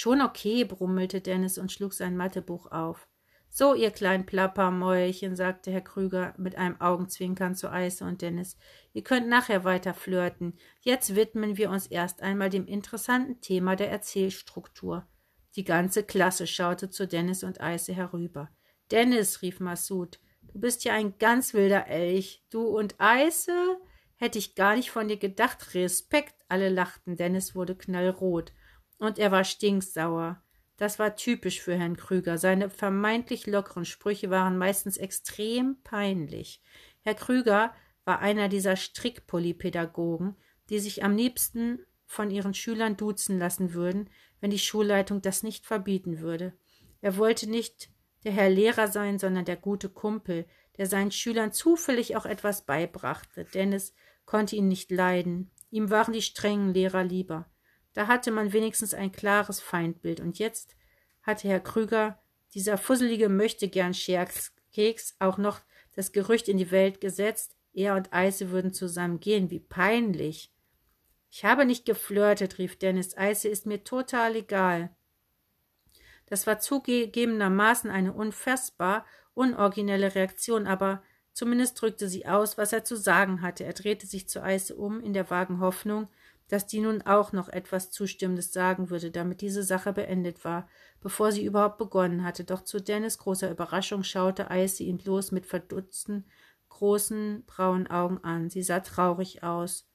Schon 0.00 0.22
okay, 0.22 0.62
brummelte 0.62 1.20
Dennis 1.20 1.58
und 1.58 1.72
schlug 1.72 1.92
sein 1.92 2.16
Mathebuch 2.16 2.70
auf. 2.70 3.08
So, 3.48 3.74
ihr 3.74 3.90
kleinen 3.90 4.26
Plappermäulchen, 4.26 5.34
sagte 5.34 5.72
Herr 5.72 5.80
Krüger 5.80 6.34
mit 6.38 6.54
einem 6.54 6.80
Augenzwinkern 6.80 7.56
zu 7.56 7.68
Eise 7.68 8.04
und 8.04 8.22
Dennis. 8.22 8.56
Ihr 8.92 9.02
könnt 9.02 9.26
nachher 9.26 9.64
weiter 9.64 9.94
flirten. 9.94 10.56
Jetzt 10.82 11.16
widmen 11.16 11.56
wir 11.56 11.68
uns 11.68 11.88
erst 11.88 12.22
einmal 12.22 12.48
dem 12.48 12.64
interessanten 12.68 13.40
Thema 13.40 13.74
der 13.74 13.90
Erzählstruktur. 13.90 15.04
Die 15.56 15.64
ganze 15.64 16.04
Klasse 16.04 16.46
schaute 16.46 16.90
zu 16.90 17.08
Dennis 17.08 17.42
und 17.42 17.60
Eise 17.60 17.92
herüber. 17.92 18.50
Dennis, 18.92 19.42
rief 19.42 19.58
Massoud, 19.58 20.20
du 20.42 20.60
bist 20.60 20.84
ja 20.84 20.94
ein 20.94 21.18
ganz 21.18 21.54
wilder 21.54 21.88
Elch. 21.88 22.44
Du 22.50 22.68
und 22.68 22.94
Eise? 22.98 23.80
Hätte 24.14 24.38
ich 24.38 24.54
gar 24.54 24.76
nicht 24.76 24.92
von 24.92 25.08
dir 25.08 25.16
gedacht. 25.16 25.74
Respekt. 25.74 26.36
Alle 26.48 26.68
lachten. 26.68 27.16
Dennis 27.16 27.56
wurde 27.56 27.74
knallrot. 27.74 28.52
Und 28.98 29.18
er 29.18 29.30
war 29.30 29.44
stinksauer. 29.44 30.42
Das 30.76 30.98
war 30.98 31.16
typisch 31.16 31.60
für 31.60 31.76
Herrn 31.76 31.96
Krüger. 31.96 32.38
Seine 32.38 32.70
vermeintlich 32.70 33.46
lockeren 33.46 33.84
Sprüche 33.84 34.30
waren 34.30 34.58
meistens 34.58 34.96
extrem 34.96 35.76
peinlich. 35.82 36.62
Herr 37.02 37.14
Krüger 37.14 37.74
war 38.04 38.20
einer 38.20 38.48
dieser 38.48 38.76
Strickpolypädagogen, 38.76 40.36
die 40.70 40.78
sich 40.78 41.04
am 41.04 41.16
liebsten 41.16 41.80
von 42.06 42.30
ihren 42.30 42.54
Schülern 42.54 42.96
duzen 42.96 43.38
lassen 43.38 43.74
würden, 43.74 44.08
wenn 44.40 44.50
die 44.50 44.58
Schulleitung 44.58 45.20
das 45.20 45.42
nicht 45.42 45.66
verbieten 45.66 46.20
würde. 46.20 46.54
Er 47.00 47.16
wollte 47.16 47.50
nicht 47.50 47.90
der 48.24 48.32
Herr 48.32 48.50
Lehrer 48.50 48.88
sein, 48.88 49.18
sondern 49.18 49.44
der 49.44 49.56
gute 49.56 49.88
Kumpel, 49.88 50.46
der 50.76 50.86
seinen 50.86 51.10
Schülern 51.10 51.52
zufällig 51.52 52.16
auch 52.16 52.24
etwas 52.24 52.64
beibrachte. 52.64 53.44
Dennis 53.44 53.94
konnte 54.26 54.56
ihn 54.56 54.68
nicht 54.68 54.90
leiden. 54.90 55.50
Ihm 55.70 55.90
waren 55.90 56.12
die 56.12 56.22
strengen 56.22 56.72
Lehrer 56.72 57.04
lieber. 57.04 57.50
Da 57.98 58.06
hatte 58.06 58.30
man 58.30 58.52
wenigstens 58.52 58.94
ein 58.94 59.10
klares 59.10 59.58
Feindbild. 59.58 60.20
Und 60.20 60.38
jetzt 60.38 60.76
hatte 61.24 61.48
Herr 61.48 61.58
Krüger, 61.58 62.22
dieser 62.54 62.78
fusselige 62.78 63.28
Möchtegern-Scherkeks, 63.28 65.16
auch 65.18 65.36
noch 65.36 65.58
das 65.96 66.12
Gerücht 66.12 66.46
in 66.46 66.58
die 66.58 66.70
Welt 66.70 67.00
gesetzt, 67.00 67.56
er 67.74 67.96
und 67.96 68.12
Eise 68.12 68.52
würden 68.52 68.72
zusammen 68.72 69.18
gehen. 69.18 69.50
Wie 69.50 69.58
peinlich. 69.58 70.52
Ich 71.28 71.44
habe 71.44 71.64
nicht 71.64 71.86
geflirtet, 71.86 72.58
rief 72.58 72.78
Dennis. 72.78 73.18
Eise 73.18 73.48
ist 73.48 73.66
mir 73.66 73.82
total 73.82 74.36
egal. 74.36 74.94
Das 76.26 76.46
war 76.46 76.60
zugegebenermaßen 76.60 77.90
eine 77.90 78.12
unfassbar 78.12 79.06
unoriginelle 79.34 80.14
Reaktion, 80.14 80.68
aber 80.68 81.02
zumindest 81.32 81.82
drückte 81.82 82.08
sie 82.08 82.26
aus, 82.26 82.58
was 82.58 82.72
er 82.72 82.84
zu 82.84 82.94
sagen 82.94 83.42
hatte. 83.42 83.64
Er 83.64 83.72
drehte 83.72 84.06
sich 84.06 84.28
zu 84.28 84.40
Eise 84.40 84.76
um, 84.76 85.00
in 85.00 85.14
der 85.14 85.30
vagen 85.30 85.58
Hoffnung, 85.58 86.06
dass 86.48 86.66
die 86.66 86.80
nun 86.80 87.02
auch 87.02 87.32
noch 87.32 87.48
etwas 87.48 87.90
Zustimmendes 87.90 88.52
sagen 88.52 88.90
würde, 88.90 89.10
damit 89.10 89.40
diese 89.40 89.62
Sache 89.62 89.92
beendet 89.92 90.44
war, 90.44 90.68
bevor 91.00 91.30
sie 91.30 91.44
überhaupt 91.44 91.78
begonnen 91.78 92.24
hatte. 92.24 92.44
Doch 92.44 92.62
zu 92.62 92.80
Dennis 92.80 93.18
großer 93.18 93.50
Überraschung 93.50 94.02
schaute 94.02 94.50
Eise 94.50 94.82
ihn 94.82 94.98
bloß 94.98 95.32
mit 95.32 95.46
verdutzten, 95.46 96.24
großen, 96.70 97.44
braunen 97.46 97.86
Augen 97.86 98.18
an. 98.18 98.50
Sie 98.50 98.62
sah 98.62 98.80
traurig 98.80 99.42
aus 99.42 99.88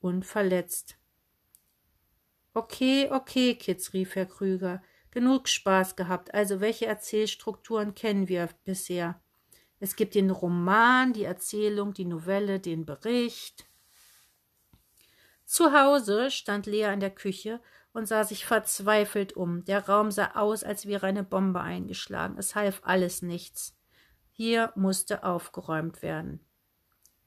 und 0.00 0.24
verletzt. 0.24 0.98
Okay, 2.52 3.08
okay, 3.10 3.54
Kids, 3.54 3.92
rief 3.92 4.14
Herr 4.14 4.26
Krüger. 4.26 4.82
Genug 5.10 5.48
Spaß 5.48 5.96
gehabt. 5.96 6.34
Also, 6.34 6.60
welche 6.60 6.86
Erzählstrukturen 6.86 7.94
kennen 7.94 8.28
wir 8.28 8.48
bisher? 8.64 9.20
Es 9.78 9.96
gibt 9.96 10.14
den 10.14 10.30
Roman, 10.30 11.12
die 11.12 11.24
Erzählung, 11.24 11.92
die 11.92 12.04
Novelle, 12.04 12.60
den 12.60 12.86
Bericht. 12.86 13.66
Zu 15.46 15.72
Hause 15.72 16.32
stand 16.32 16.66
Lea 16.66 16.92
in 16.92 17.00
der 17.00 17.10
Küche 17.10 17.60
und 17.92 18.06
sah 18.06 18.24
sich 18.24 18.44
verzweifelt 18.44 19.34
um. 19.34 19.64
Der 19.64 19.86
Raum 19.86 20.10
sah 20.10 20.32
aus, 20.34 20.64
als 20.64 20.86
wäre 20.86 21.06
eine 21.06 21.22
Bombe 21.22 21.60
eingeschlagen. 21.60 22.36
Es 22.36 22.56
half 22.56 22.82
alles 22.84 23.22
nichts. 23.22 23.74
Hier 24.32 24.72
musste 24.74 25.22
aufgeräumt 25.22 26.02
werden. 26.02 26.40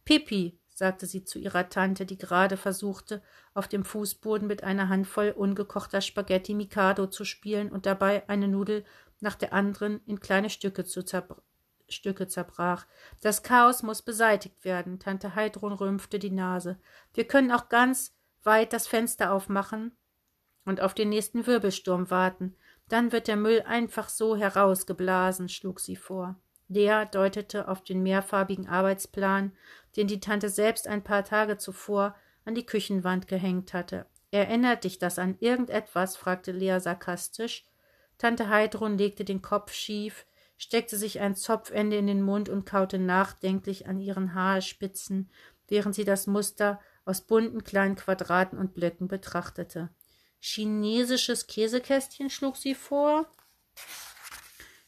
Pippi, 0.03 0.59
sagte 0.67 1.05
sie 1.05 1.23
zu 1.23 1.39
ihrer 1.39 1.69
Tante, 1.69 2.05
die 2.05 2.17
gerade 2.17 2.57
versuchte, 2.57 3.23
auf 3.53 3.67
dem 3.67 3.85
Fußboden 3.85 4.47
mit 4.47 4.63
einer 4.63 4.89
Handvoll 4.89 5.31
ungekochter 5.31 6.01
Spaghetti 6.01 6.53
Mikado 6.53 7.07
zu 7.07 7.23
spielen 7.25 7.71
und 7.71 7.85
dabei 7.85 8.27
eine 8.27 8.47
Nudel 8.47 8.83
nach 9.21 9.35
der 9.35 9.53
anderen 9.53 10.01
in 10.05 10.19
kleine 10.19 10.49
Stücke 10.49 10.83
zu 10.83 11.03
zerbrechen. 11.03 11.48
Stücke 11.93 12.27
zerbrach. 12.27 12.85
Das 13.21 13.43
Chaos 13.43 13.83
muss 13.83 14.01
beseitigt 14.01 14.63
werden. 14.65 14.99
Tante 14.99 15.35
Heidrun 15.35 15.73
rümpfte 15.73 16.19
die 16.19 16.31
Nase. 16.31 16.79
Wir 17.13 17.27
können 17.27 17.51
auch 17.51 17.69
ganz 17.69 18.15
weit 18.43 18.73
das 18.73 18.87
Fenster 18.87 19.31
aufmachen 19.33 19.91
und 20.65 20.81
auf 20.81 20.93
den 20.93 21.09
nächsten 21.09 21.45
Wirbelsturm 21.47 22.09
warten. 22.09 22.55
Dann 22.87 23.11
wird 23.11 23.27
der 23.27 23.35
Müll 23.35 23.63
einfach 23.67 24.09
so 24.09 24.35
herausgeblasen, 24.35 25.49
schlug 25.49 25.79
sie 25.79 25.95
vor. 25.95 26.35
Lea 26.67 27.05
deutete 27.11 27.67
auf 27.67 27.83
den 27.83 28.03
mehrfarbigen 28.03 28.67
Arbeitsplan, 28.67 29.51
den 29.97 30.07
die 30.07 30.19
Tante 30.19 30.49
selbst 30.49 30.87
ein 30.87 31.03
paar 31.03 31.23
Tage 31.23 31.57
zuvor 31.57 32.15
an 32.45 32.55
die 32.55 32.65
Küchenwand 32.65 33.27
gehängt 33.27 33.73
hatte. 33.73 34.05
Erinnert 34.31 34.83
dich 34.83 34.99
das 34.99 35.17
an 35.17 35.35
irgendetwas? 35.39 36.15
fragte 36.15 36.51
Lea 36.51 36.79
sarkastisch. 36.79 37.65
Tante 38.19 38.49
Heidrun 38.49 38.97
legte 38.97 39.25
den 39.25 39.41
Kopf 39.41 39.73
schief, 39.73 40.25
steckte 40.59 40.97
sich 40.97 41.21
ein 41.21 41.35
Zopfende 41.35 41.97
in 41.97 42.05
den 42.05 42.21
Mund 42.21 42.49
und 42.49 42.65
kaute 42.65 42.99
nachdenklich 42.99 43.87
an 43.87 43.99
ihren 43.99 44.35
Haarspitzen, 44.35 45.31
während 45.69 45.95
sie 45.95 46.03
das 46.03 46.27
Muster 46.27 46.79
aus 47.05 47.21
bunten 47.21 47.63
kleinen 47.63 47.95
Quadraten 47.95 48.59
und 48.59 48.73
Blöcken 48.73 49.07
betrachtete. 49.07 49.89
Chinesisches 50.41 51.47
Käsekästchen 51.47 52.29
schlug 52.29 52.57
sie 52.57 52.75
vor. 52.75 53.25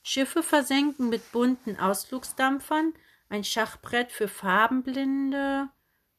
Schiffe 0.03 0.43
versenken 0.43 1.09
mit 1.09 1.31
bunten 1.31 1.77
Ausflugsdampfern, 1.77 2.93
ein 3.29 3.45
Schachbrett 3.45 4.11
für 4.11 4.27
Farbenblinde. 4.27 5.69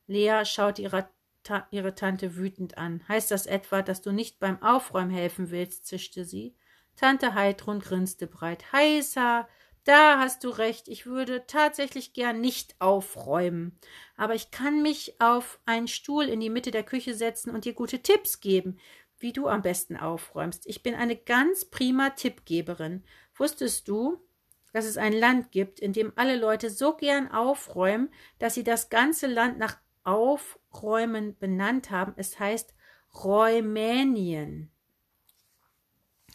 Lea 0.06 0.44
schaute 0.44 0.82
ihre, 0.82 1.08
Ta 1.42 1.66
ihre 1.70 1.94
Tante 1.94 2.36
wütend 2.36 2.78
an. 2.78 3.06
Heißt 3.06 3.30
das 3.30 3.46
etwa, 3.46 3.82
dass 3.82 4.00
du 4.00 4.12
nicht 4.12 4.38
beim 4.38 4.62
Aufräumen 4.62 5.10
helfen 5.10 5.50
willst? 5.50 5.86
zischte 5.86 6.24
sie. 6.24 6.56
Tante 6.96 7.34
Heidrun 7.34 7.80
grinste 7.80 8.26
breit. 8.26 8.72
Heißer, 8.72 9.48
da 9.84 10.18
hast 10.18 10.44
du 10.44 10.50
recht, 10.50 10.86
ich 10.86 11.06
würde 11.06 11.44
tatsächlich 11.46 12.12
gern 12.12 12.40
nicht 12.40 12.76
aufräumen. 12.78 13.78
Aber 14.16 14.34
ich 14.34 14.50
kann 14.50 14.82
mich 14.82 15.20
auf 15.20 15.58
einen 15.66 15.88
Stuhl 15.88 16.24
in 16.24 16.40
die 16.40 16.50
Mitte 16.50 16.70
der 16.70 16.84
Küche 16.84 17.14
setzen 17.14 17.50
und 17.50 17.64
dir 17.64 17.74
gute 17.74 18.00
Tipps 18.00 18.40
geben, 18.40 18.78
wie 19.18 19.32
du 19.32 19.48
am 19.48 19.62
besten 19.62 19.96
aufräumst. 19.96 20.66
Ich 20.66 20.82
bin 20.82 20.94
eine 20.94 21.16
ganz 21.16 21.64
prima 21.64 22.10
Tippgeberin. 22.10 23.04
Wusstest 23.34 23.88
du, 23.88 24.20
dass 24.72 24.84
es 24.84 24.96
ein 24.96 25.12
Land 25.12 25.52
gibt, 25.52 25.80
in 25.80 25.92
dem 25.92 26.12
alle 26.16 26.36
Leute 26.36 26.70
so 26.70 26.96
gern 26.96 27.30
aufräumen, 27.30 28.08
dass 28.38 28.54
sie 28.54 28.64
das 28.64 28.88
ganze 28.88 29.26
Land 29.26 29.58
nach 29.58 29.78
Aufräumen 30.04 31.36
benannt 31.38 31.90
haben? 31.90 32.14
Es 32.16 32.38
heißt 32.38 32.74
Rumänien. 33.24 34.71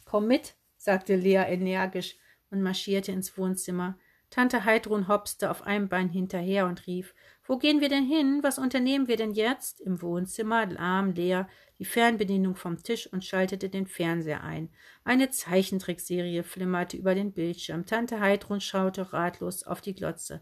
Komm 0.10 0.28
mit, 0.28 0.56
sagte 0.78 1.18
Lea 1.18 1.44
energisch 1.50 2.16
und 2.50 2.62
marschierte 2.62 3.12
ins 3.12 3.38
Wohnzimmer. 3.38 4.00
Tante 4.30 4.64
Heidrun 4.64 5.10
hopste 5.10 5.52
auf 5.52 5.64
einem 5.64 5.90
Bein 5.90 6.08
hinterher 6.08 6.66
und 6.66 6.88
rief 6.88 7.14
Wo 7.44 7.58
gehen 7.58 7.82
wir 7.82 7.90
denn 7.90 8.06
hin? 8.06 8.40
Was 8.42 8.58
unternehmen 8.58 9.10
wir 9.10 9.18
denn 9.18 9.34
jetzt? 9.34 9.82
Im 9.82 10.02
Wohnzimmer 10.02 10.66
lahm 10.66 11.12
Lea 11.12 11.44
die 11.78 11.84
Fernbedienung 11.84 12.56
vom 12.56 12.82
Tisch 12.82 13.12
und 13.12 13.26
schaltete 13.26 13.68
den 13.68 13.86
Fernseher 13.86 14.46
ein. 14.46 14.70
Eine 15.04 15.30
Zeichentrickserie 15.30 16.44
flimmerte 16.44 16.96
über 16.96 17.14
den 17.14 17.34
Bildschirm. 17.34 17.86
Tante 17.86 18.22
Heidrun 18.22 18.62
schaute 18.62 19.12
ratlos 19.12 19.64
auf 19.64 19.82
die 19.82 19.94
Glotze. 19.94 20.42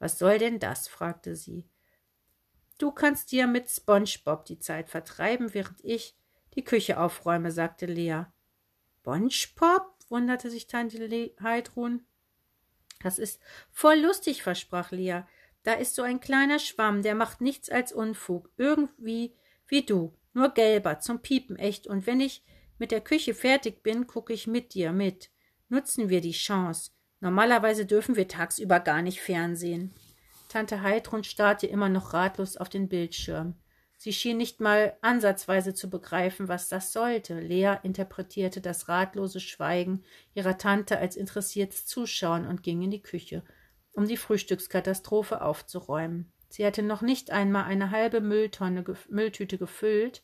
Was 0.00 0.18
soll 0.18 0.38
denn 0.38 0.58
das? 0.58 0.88
fragte 0.88 1.36
sie. 1.36 1.68
Du 2.78 2.90
kannst 2.90 3.30
dir 3.30 3.46
mit 3.46 3.70
SpongeBob 3.70 4.44
die 4.44 4.58
Zeit 4.58 4.90
vertreiben, 4.90 5.54
während 5.54 5.84
ich 5.84 6.16
die 6.56 6.64
Küche 6.64 6.98
aufräume, 6.98 7.52
sagte 7.52 7.86
Lea. 7.86 8.24
SpongeBob? 9.04 9.92
wunderte 10.08 10.50
sich 10.50 10.66
Tante 10.66 11.34
Heidrun. 11.42 12.06
Das 13.02 13.18
ist 13.18 13.38
voll 13.70 13.96
lustig, 13.96 14.42
versprach 14.42 14.92
Lea. 14.92 15.22
Da 15.62 15.74
ist 15.74 15.94
so 15.94 16.02
ein 16.02 16.20
kleiner 16.20 16.58
Schwamm, 16.58 17.02
der 17.02 17.14
macht 17.14 17.42
nichts 17.42 17.68
als 17.68 17.92
Unfug. 17.92 18.50
Irgendwie 18.56 19.34
wie 19.66 19.82
du. 19.82 20.16
Nur 20.32 20.50
gelber, 20.50 21.00
zum 21.00 21.20
Piepen 21.20 21.56
echt. 21.56 21.86
Und 21.86 22.06
wenn 22.06 22.20
ich 22.20 22.42
mit 22.78 22.92
der 22.92 23.02
Küche 23.02 23.34
fertig 23.34 23.82
bin, 23.82 24.06
gucke 24.06 24.32
ich 24.32 24.46
mit 24.46 24.72
dir 24.72 24.92
mit. 24.92 25.30
Nutzen 25.68 26.08
wir 26.08 26.22
die 26.22 26.32
Chance. 26.32 26.90
Normalerweise 27.20 27.84
dürfen 27.84 28.16
wir 28.16 28.26
tagsüber 28.26 28.80
gar 28.80 29.02
nicht 29.02 29.20
fernsehen. 29.20 29.94
Tante 30.48 30.80
Heidrun 30.80 31.24
starrte 31.24 31.66
immer 31.66 31.90
noch 31.90 32.14
ratlos 32.14 32.56
auf 32.56 32.70
den 32.70 32.88
Bildschirm. 32.88 33.54
Sie 34.04 34.12
schien 34.12 34.36
nicht 34.36 34.60
mal 34.60 34.98
ansatzweise 35.00 35.72
zu 35.72 35.88
begreifen, 35.88 36.46
was 36.46 36.68
das 36.68 36.92
sollte. 36.92 37.40
Lea 37.40 37.76
interpretierte 37.84 38.60
das 38.60 38.90
ratlose 38.90 39.40
Schweigen 39.40 40.04
ihrer 40.34 40.58
Tante 40.58 40.98
als 40.98 41.16
interessiertes 41.16 41.86
Zuschauen 41.86 42.46
und 42.46 42.62
ging 42.62 42.82
in 42.82 42.90
die 42.90 43.00
Küche, 43.00 43.42
um 43.94 44.06
die 44.06 44.18
Frühstückskatastrophe 44.18 45.40
aufzuräumen. 45.40 46.30
Sie 46.50 46.66
hatte 46.66 46.82
noch 46.82 47.00
nicht 47.00 47.30
einmal 47.30 47.64
eine 47.64 47.92
halbe 47.92 48.20
Mülltonne, 48.20 48.84
Mülltüte 49.08 49.56
gefüllt, 49.56 50.22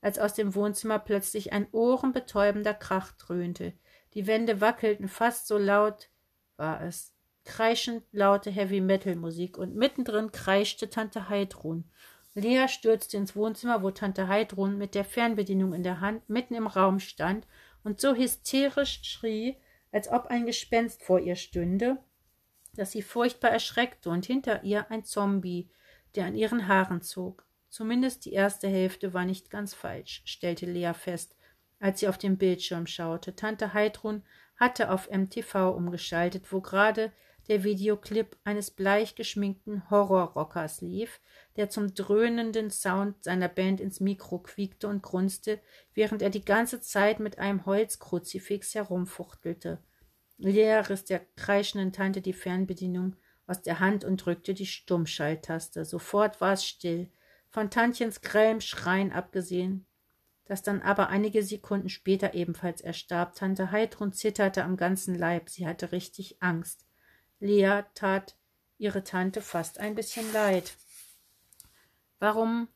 als 0.00 0.20
aus 0.20 0.34
dem 0.34 0.54
Wohnzimmer 0.54 1.00
plötzlich 1.00 1.52
ein 1.52 1.66
ohrenbetäubender 1.72 2.74
Krach 2.74 3.10
dröhnte. 3.10 3.72
Die 4.14 4.28
Wände 4.28 4.60
wackelten 4.60 5.08
fast 5.08 5.48
so 5.48 5.58
laut 5.58 6.10
war 6.56 6.80
es. 6.80 7.12
Kreischend 7.44 8.04
laute 8.12 8.52
Heavy-Metal-Musik 8.52 9.58
und 9.58 9.74
mittendrin 9.74 10.30
kreischte 10.30 10.90
Tante 10.90 11.28
Heidrun. 11.28 11.90
Lea 12.36 12.68
stürzte 12.68 13.16
ins 13.16 13.34
Wohnzimmer, 13.34 13.82
wo 13.82 13.90
Tante 13.90 14.28
Heidrun 14.28 14.76
mit 14.76 14.94
der 14.94 15.06
Fernbedienung 15.06 15.72
in 15.72 15.82
der 15.82 16.00
Hand 16.00 16.28
mitten 16.28 16.54
im 16.54 16.66
Raum 16.66 17.00
stand 17.00 17.46
und 17.82 17.98
so 17.98 18.14
hysterisch 18.14 19.00
schrie, 19.04 19.56
als 19.90 20.08
ob 20.08 20.26
ein 20.26 20.44
Gespenst 20.44 21.02
vor 21.02 21.18
ihr 21.18 21.36
stünde, 21.36 21.96
dass 22.74 22.92
sie 22.92 23.00
furchtbar 23.00 23.50
erschreckte 23.50 24.10
und 24.10 24.26
hinter 24.26 24.62
ihr 24.64 24.90
ein 24.90 25.02
Zombie, 25.02 25.70
der 26.14 26.26
an 26.26 26.34
ihren 26.34 26.68
Haaren 26.68 27.00
zog. 27.00 27.46
Zumindest 27.70 28.26
die 28.26 28.34
erste 28.34 28.68
Hälfte 28.68 29.14
war 29.14 29.24
nicht 29.24 29.48
ganz 29.48 29.72
falsch, 29.72 30.20
stellte 30.26 30.66
Lea 30.66 30.92
fest, 30.92 31.34
als 31.80 32.00
sie 32.00 32.08
auf 32.08 32.18
den 32.18 32.36
Bildschirm 32.36 32.86
schaute. 32.86 33.34
Tante 33.34 33.72
Heidrun 33.72 34.22
hatte 34.56 34.90
auf 34.90 35.10
MTV 35.10 35.74
umgeschaltet, 35.74 36.52
wo 36.52 36.60
gerade 36.60 37.12
der 37.48 37.64
Videoclip 37.64 38.36
eines 38.44 38.70
bleich 38.70 39.14
geschminkten 39.14 39.88
Horrorrockers 39.90 40.80
lief, 40.80 41.20
der 41.56 41.70
zum 41.70 41.94
dröhnenden 41.94 42.70
Sound 42.70 43.22
seiner 43.22 43.48
Band 43.48 43.80
ins 43.80 44.00
Mikro 44.00 44.38
quiekte 44.38 44.88
und 44.88 45.02
grunzte, 45.02 45.60
während 45.94 46.22
er 46.22 46.30
die 46.30 46.44
ganze 46.44 46.80
Zeit 46.80 47.20
mit 47.20 47.38
einem 47.38 47.66
Holzkruzifix 47.66 48.74
herumfuchtelte. 48.74 49.78
Lea 50.38 50.82
riss 50.88 51.04
der 51.04 51.20
kreischenden 51.36 51.92
Tante 51.92 52.20
die 52.20 52.32
Fernbedienung 52.32 53.16
aus 53.46 53.62
der 53.62 53.80
Hand 53.80 54.04
und 54.04 54.24
drückte 54.24 54.54
die 54.54 54.66
Stummschalttaste. 54.66 55.84
Sofort 55.84 56.40
war 56.40 56.54
es 56.54 56.66
still, 56.66 57.08
von 57.48 57.70
Tantchens 57.70 58.20
grellem 58.20 58.60
Schreien 58.60 59.12
abgesehen, 59.12 59.86
das 60.44 60.62
dann 60.62 60.82
aber 60.82 61.08
einige 61.08 61.42
Sekunden 61.42 61.88
später 61.88 62.34
ebenfalls 62.34 62.80
erstarb. 62.80 63.34
Tante 63.34 63.70
Heidrun 63.70 64.12
zitterte 64.12 64.64
am 64.64 64.76
ganzen 64.76 65.14
Leib, 65.14 65.48
sie 65.48 65.66
hatte 65.66 65.92
richtig 65.92 66.42
Angst. 66.42 66.85
Lea 67.40 67.82
tat 67.94 68.36
ihre 68.78 69.04
Tante 69.04 69.40
fast 69.40 69.78
ein 69.78 69.94
bisschen 69.94 70.32
leid. 70.32 70.76
Warum 72.18 72.68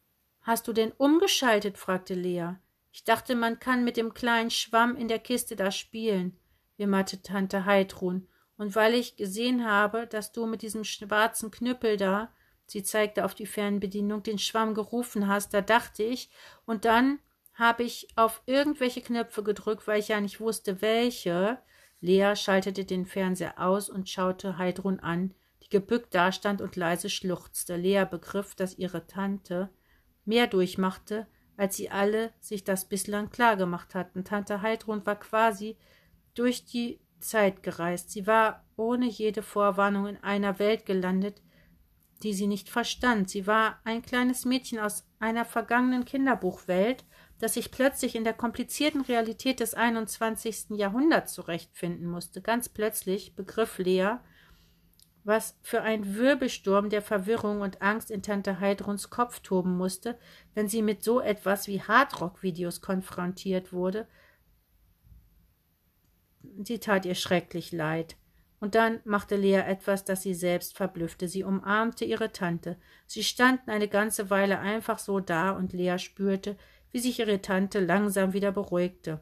hast 0.43 0.69
du 0.69 0.73
denn 0.73 0.93
umgeschaltet? 0.93 1.79
fragte 1.79 2.15
Lea. 2.15 2.55
Ich 2.93 3.05
dachte, 3.05 3.35
man 3.35 3.61
kann 3.61 3.85
mit 3.85 3.97
dem 3.97 4.15
kleinen 4.15 4.51
Schwamm 4.51 4.97
in 4.97 5.09
der 5.09 5.19
Kiste 5.19 5.57
da 5.57 5.71
spielen, 5.71 6.37
wimmerte 6.77 7.23
Tante 7.23 7.65
Heidrun. 7.65 8.27
Und 8.57 8.75
weil 8.75 8.95
ich 8.95 9.17
gesehen 9.17 9.65
habe, 9.65 10.07
dass 10.07 10.33
du 10.33 10.47
mit 10.47 10.63
diesem 10.63 10.85
schwarzen 10.85 11.51
Knüppel 11.51 11.97
da, 11.97 12.33
sie 12.67 12.83
zeigte 12.83 13.25
auf 13.25 13.35
die 13.35 13.47
Fernbedienung, 13.47 14.23
den 14.23 14.39
Schwamm 14.39 14.75
gerufen 14.75 15.29
hast, 15.29 15.55
da 15.55 15.61
dachte 15.61 16.03
ich, 16.03 16.31
und 16.67 16.85
dann 16.85 17.21
habe 17.55 17.85
ich 17.85 18.09
auf 18.17 18.43
irgendwelche 18.47 19.03
Knöpfe 19.03 19.43
gedrückt, 19.43 19.87
weil 19.87 20.01
ich 20.01 20.09
ja 20.09 20.21
nicht 20.21 20.41
wusste, 20.41 20.83
welche. 20.83 21.59
Lea 22.01 22.35
schaltete 22.35 22.85
den 22.85 23.07
Fernseher 23.07 23.61
aus 23.61 23.91
und 23.91 24.09
schaute 24.09 24.59
Heidrun 24.59 25.01
an, 25.01 25.35
die 25.63 25.69
gebückt 25.69 26.15
dastand 26.15 26.61
und 26.61 26.77
leise 26.77 27.11
schluchzte. 27.11 27.77
Lea 27.77 28.05
begriff, 28.11 28.55
dass 28.55 28.79
ihre 28.79 29.07
Tante 29.07 29.69
mehr 30.25 30.47
durchmachte, 30.47 31.27
als 31.57 31.77
sie 31.77 31.91
alle 31.91 32.33
sich 32.41 32.65
das 32.65 32.87
bislang 32.87 33.31
klar 33.31 33.57
gemacht 33.57 33.95
hatten. 33.95 34.25
Tante 34.25 34.63
Heidrun 34.63 35.05
war 35.05 35.17
quasi 35.17 35.77
durch 36.35 36.65
die 36.65 37.01
Zeit 37.19 37.63
gereist. 37.63 38.11
Sie 38.11 38.27
war 38.27 38.65
ohne 38.77 39.07
jede 39.07 39.43
Vorwarnung 39.43 40.07
in 40.07 40.17
einer 40.19 40.59
Welt 40.59 40.87
gelandet, 40.87 41.43
die 42.23 42.33
sie 42.33 42.47
nicht 42.47 42.71
verstand. 42.71 43.29
Sie 43.29 43.47
war 43.47 43.79
ein 43.85 44.03
kleines 44.03 44.45
Mädchen 44.45 44.79
aus 44.79 45.07
einer 45.19 45.45
vergangenen 45.45 46.05
Kinderbuchwelt, 46.05 47.05
das 47.41 47.55
sich 47.55 47.71
plötzlich 47.71 48.15
in 48.15 48.23
der 48.23 48.35
komplizierten 48.35 49.01
Realität 49.01 49.61
des 49.61 49.75
21. 49.75 50.77
Jahrhunderts 50.77 51.33
zurechtfinden 51.33 52.07
musste. 52.07 52.43
Ganz 52.43 52.69
plötzlich 52.69 53.35
begriff 53.35 53.79
Lea, 53.79 54.17
was 55.25 55.59
für 55.63 55.81
ein 55.81 56.17
Wirbelsturm 56.17 56.91
der 56.91 57.01
Verwirrung 57.01 57.63
und 57.63 57.81
Angst 57.81 58.11
in 58.11 58.23
Tante 58.23 58.61
Heidruns 58.61 59.09
Kopf 59.09 59.41
toben 59.41 59.77
musste, 59.77 60.19
wenn 60.55 60.69
sie 60.69 60.83
mit 60.83 61.03
so 61.03 61.21
etwas 61.21 61.67
wie 61.67 61.83
Hardrock-Videos 61.83 62.83
konfrontiert 62.83 63.73
wurde. 63.73 64.07
Sie 66.63 66.79
tat 66.79 67.07
ihr 67.07 67.15
schrecklich 67.15 67.73
leid. 67.73 68.17
Und 68.61 68.75
dann 68.75 69.01
machte 69.05 69.37
Lea 69.37 69.63
etwas, 69.67 70.05
das 70.05 70.23
sie 70.23 70.35
selbst 70.35 70.77
verblüffte. 70.77 71.27
Sie 71.27 71.43
umarmte 71.43 72.05
ihre 72.05 72.33
Tante. 72.33 72.77
Sie 73.07 73.25
standen 73.25 73.71
eine 73.71 73.89
ganze 73.89 74.29
Weile 74.29 74.59
einfach 74.59 74.99
so 74.99 75.21
da, 75.21 75.53
und 75.53 75.73
Lea 75.73 75.97
spürte, 75.99 76.59
wie 76.93 77.01
sich 77.01 77.19
ihre 77.19 77.41
Tante 77.41 77.81
langsam 77.81 78.33
wieder 78.33 78.53
beruhigte. 78.53 79.21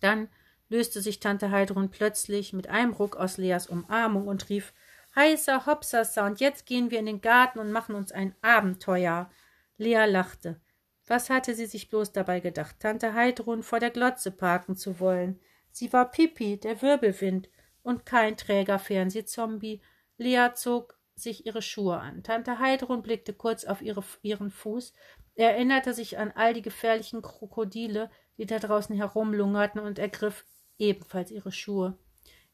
Dann 0.00 0.28
löste 0.68 1.00
sich 1.00 1.20
Tante 1.20 1.50
Heidrun 1.50 1.90
plötzlich 1.90 2.52
mit 2.52 2.68
einem 2.68 2.92
Ruck 2.92 3.16
aus 3.16 3.38
Leas 3.38 3.66
Umarmung 3.66 4.28
und 4.28 4.48
rief 4.48 4.72
Heißer 5.14 5.64
Hopsasa, 5.64 6.26
und 6.26 6.40
jetzt 6.40 6.66
gehen 6.66 6.90
wir 6.90 6.98
in 6.98 7.06
den 7.06 7.22
Garten 7.22 7.58
und 7.58 7.72
machen 7.72 7.94
uns 7.94 8.12
ein 8.12 8.34
Abenteuer. 8.42 9.30
Lea 9.78 10.04
lachte. 10.06 10.60
Was 11.06 11.30
hatte 11.30 11.54
sie 11.54 11.66
sich 11.66 11.88
bloß 11.88 12.12
dabei 12.12 12.40
gedacht, 12.40 12.76
Tante 12.80 13.14
Heidrun 13.14 13.62
vor 13.62 13.80
der 13.80 13.90
Glotze 13.90 14.30
parken 14.30 14.76
zu 14.76 15.00
wollen? 15.00 15.40
Sie 15.70 15.92
war 15.92 16.10
Pipi, 16.10 16.58
der 16.58 16.82
Wirbelwind, 16.82 17.48
und 17.82 18.04
kein 18.04 18.36
träger 18.36 18.78
Fernsehzombie. 18.78 19.80
Lea 20.18 20.48
zog 20.54 20.98
sich 21.14 21.46
ihre 21.46 21.62
Schuhe 21.62 21.98
an. 21.98 22.22
Tante 22.22 22.58
Heidrun 22.58 23.02
blickte 23.02 23.32
kurz 23.32 23.64
auf 23.64 23.80
ihre, 23.80 24.02
ihren 24.22 24.50
Fuß, 24.50 24.92
er 25.36 25.52
erinnerte 25.52 25.92
sich 25.92 26.18
an 26.18 26.32
all 26.34 26.54
die 26.54 26.62
gefährlichen 26.62 27.22
Krokodile, 27.22 28.10
die 28.38 28.46
da 28.46 28.58
draußen 28.58 28.96
herumlungerten, 28.96 29.80
und 29.80 29.98
ergriff 29.98 30.44
ebenfalls 30.78 31.30
ihre 31.30 31.52
Schuhe. 31.52 31.98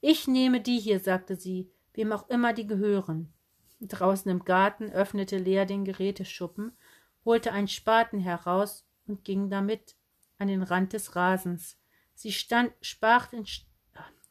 Ich 0.00 0.26
nehme 0.26 0.60
die 0.60 0.80
hier, 0.80 0.98
sagte 0.98 1.36
sie, 1.36 1.70
wem 1.94 2.12
auch 2.12 2.28
immer 2.28 2.52
die 2.52 2.66
gehören. 2.66 3.32
Draußen 3.80 4.30
im 4.30 4.44
Garten 4.44 4.90
öffnete 4.90 5.38
Lea 5.38 5.64
den 5.64 5.84
Geräteschuppen, 5.84 6.76
holte 7.24 7.52
einen 7.52 7.68
Spaten 7.68 8.18
heraus 8.18 8.84
und 9.06 9.24
ging 9.24 9.48
damit 9.48 9.96
an 10.38 10.48
den 10.48 10.62
Rand 10.62 10.92
des 10.92 11.14
Rasens. 11.14 11.78
Sie 12.14 12.32
stand, 12.32 12.72
sprach 12.80 13.26
den, 13.26 13.46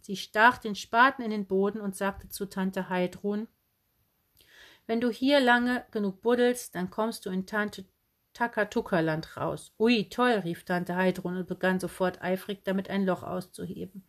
sie 0.01 0.17
stach 0.17 0.57
den 0.57 0.75
Spaten 0.75 1.21
in 1.23 1.31
den 1.31 1.47
Boden 1.47 1.79
und 1.79 1.95
sagte 1.95 2.27
zu 2.27 2.47
Tante 2.47 2.89
Heidrun, 2.89 3.47
wenn 4.87 4.99
du 4.99 5.09
hier 5.09 5.39
lange 5.39 5.85
genug 5.91 6.21
buddelst, 6.21 6.75
dann 6.75 6.89
kommst 6.89 7.25
du 7.25 7.29
in 7.29 7.45
Tante 7.45 7.85
Takatuka-Land 8.33 9.37
raus. 9.37 9.73
Ui, 9.79 10.09
toll, 10.09 10.41
rief 10.43 10.63
Tante 10.63 10.95
Heidrun 10.95 11.37
und 11.37 11.47
begann 11.47 11.79
sofort 11.79 12.21
eifrig 12.21 12.63
damit 12.63 12.89
ein 12.89 13.05
Loch 13.05 13.23
auszuheben. 13.23 14.03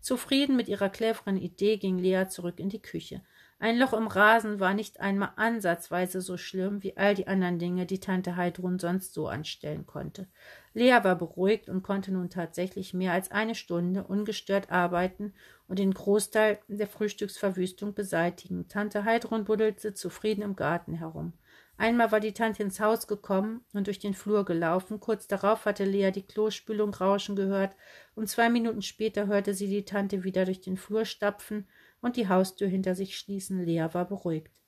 Zufrieden 0.00 0.56
mit 0.56 0.68
ihrer 0.68 0.88
cleveren 0.88 1.36
Idee 1.36 1.76
ging 1.76 1.98
Lea 1.98 2.26
zurück 2.28 2.60
in 2.60 2.68
die 2.68 2.82
Küche. 2.82 3.22
Ein 3.60 3.76
Loch 3.78 3.92
im 3.92 4.06
Rasen 4.06 4.60
war 4.60 4.72
nicht 4.72 5.00
einmal 5.00 5.32
ansatzweise 5.34 6.20
so 6.20 6.36
schlimm 6.36 6.84
wie 6.84 6.96
all 6.96 7.16
die 7.16 7.26
anderen 7.26 7.58
Dinge, 7.58 7.86
die 7.86 7.98
Tante 7.98 8.36
Heidrun 8.36 8.78
sonst 8.78 9.14
so 9.14 9.26
anstellen 9.26 9.84
konnte. 9.84 10.28
Lea 10.74 11.00
war 11.02 11.16
beruhigt 11.16 11.68
und 11.68 11.82
konnte 11.82 12.12
nun 12.12 12.30
tatsächlich 12.30 12.94
mehr 12.94 13.12
als 13.12 13.32
eine 13.32 13.56
Stunde 13.56 14.04
ungestört 14.04 14.70
arbeiten 14.70 15.34
und 15.66 15.80
den 15.80 15.92
Großteil 15.92 16.60
der 16.68 16.86
Frühstücksverwüstung 16.86 17.94
beseitigen. 17.94 18.68
Tante 18.68 19.04
Heidrun 19.04 19.44
buddelte 19.44 19.92
zufrieden 19.92 20.42
im 20.42 20.54
Garten 20.54 20.94
herum. 20.94 21.32
Einmal 21.80 22.10
war 22.10 22.18
die 22.18 22.32
Tante 22.32 22.64
ins 22.64 22.80
Haus 22.80 23.06
gekommen 23.06 23.64
und 23.72 23.86
durch 23.86 24.00
den 24.00 24.12
Flur 24.12 24.44
gelaufen. 24.44 24.98
Kurz 24.98 25.28
darauf 25.28 25.64
hatte 25.64 25.84
Lea 25.84 26.10
die 26.10 26.26
Klospülung 26.26 26.92
rauschen 26.92 27.36
gehört, 27.36 27.76
und 28.16 28.28
zwei 28.28 28.50
Minuten 28.50 28.82
später 28.82 29.28
hörte 29.28 29.54
sie 29.54 29.68
die 29.68 29.84
Tante 29.84 30.24
wieder 30.24 30.44
durch 30.44 30.60
den 30.60 30.76
Flur 30.76 31.04
stapfen 31.04 31.68
und 32.00 32.16
die 32.16 32.28
Haustür 32.28 32.66
hinter 32.66 32.96
sich 32.96 33.16
schließen. 33.16 33.64
Lea 33.64 33.86
war 33.92 34.06
beruhigt. 34.06 34.60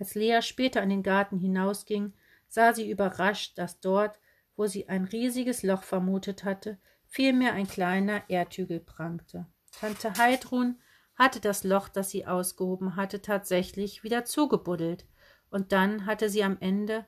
Als 0.00 0.14
Lea 0.14 0.40
später 0.40 0.82
in 0.82 0.88
den 0.88 1.02
Garten 1.02 1.38
hinausging, 1.38 2.14
sah 2.48 2.72
sie 2.72 2.90
überrascht, 2.90 3.58
dass 3.58 3.78
dort, 3.80 4.18
wo 4.56 4.66
sie 4.66 4.88
ein 4.88 5.04
riesiges 5.04 5.62
Loch 5.62 5.82
vermutet 5.82 6.42
hatte, 6.42 6.78
vielmehr 7.06 7.52
ein 7.52 7.66
kleiner 7.66 8.22
Erdhügel 8.30 8.80
prangte. 8.80 9.46
Tante 9.78 10.14
Heidrun 10.16 10.80
hatte 11.16 11.40
das 11.40 11.64
Loch, 11.64 11.90
das 11.90 12.08
sie 12.08 12.24
ausgehoben 12.26 12.96
hatte, 12.96 13.20
tatsächlich 13.20 14.02
wieder 14.04 14.24
zugebuddelt 14.24 15.04
und 15.52 15.70
dann 15.72 16.06
hatte 16.06 16.28
sie 16.28 16.42
am 16.42 16.56
Ende 16.60 17.04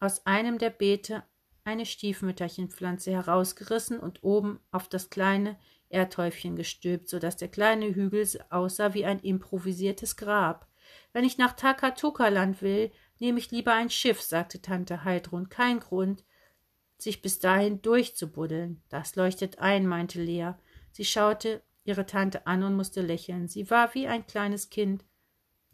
aus 0.00 0.26
einem 0.26 0.58
der 0.58 0.70
Beete 0.70 1.22
eine 1.64 1.86
Stiefmütterchenpflanze 1.86 3.12
herausgerissen 3.12 3.98
und 3.98 4.22
oben 4.22 4.60
auf 4.72 4.88
das 4.88 5.08
kleine 5.08 5.56
Erdhäufchen 5.88 6.56
gestülpt, 6.56 7.08
so 7.08 7.18
dass 7.18 7.36
der 7.36 7.48
kleine 7.48 7.94
Hügel 7.94 8.26
aussah 8.50 8.92
wie 8.92 9.04
ein 9.04 9.20
improvisiertes 9.20 10.16
Grab. 10.16 10.68
Wenn 11.12 11.24
ich 11.24 11.38
nach 11.38 11.54
Takatuka-Land 11.54 12.60
will, 12.60 12.90
nehme 13.20 13.38
ich 13.38 13.50
lieber 13.52 13.72
ein 13.72 13.88
Schiff, 13.88 14.20
sagte 14.20 14.60
Tante 14.60 15.04
Heidrun. 15.04 15.48
Kein 15.48 15.80
Grund, 15.80 16.24
sich 16.98 17.22
bis 17.22 17.38
dahin 17.38 17.82
durchzubuddeln. 17.82 18.82
Das 18.88 19.14
leuchtet 19.16 19.60
ein, 19.60 19.86
meinte 19.86 20.20
Lea. 20.20 20.52
Sie 20.90 21.04
schaute 21.04 21.62
ihre 21.84 22.06
Tante 22.06 22.46
an 22.48 22.64
und 22.64 22.74
musste 22.74 23.00
lächeln. 23.00 23.46
Sie 23.48 23.70
war 23.70 23.94
wie 23.94 24.08
ein 24.08 24.26
kleines 24.26 24.70
Kind. 24.70 25.04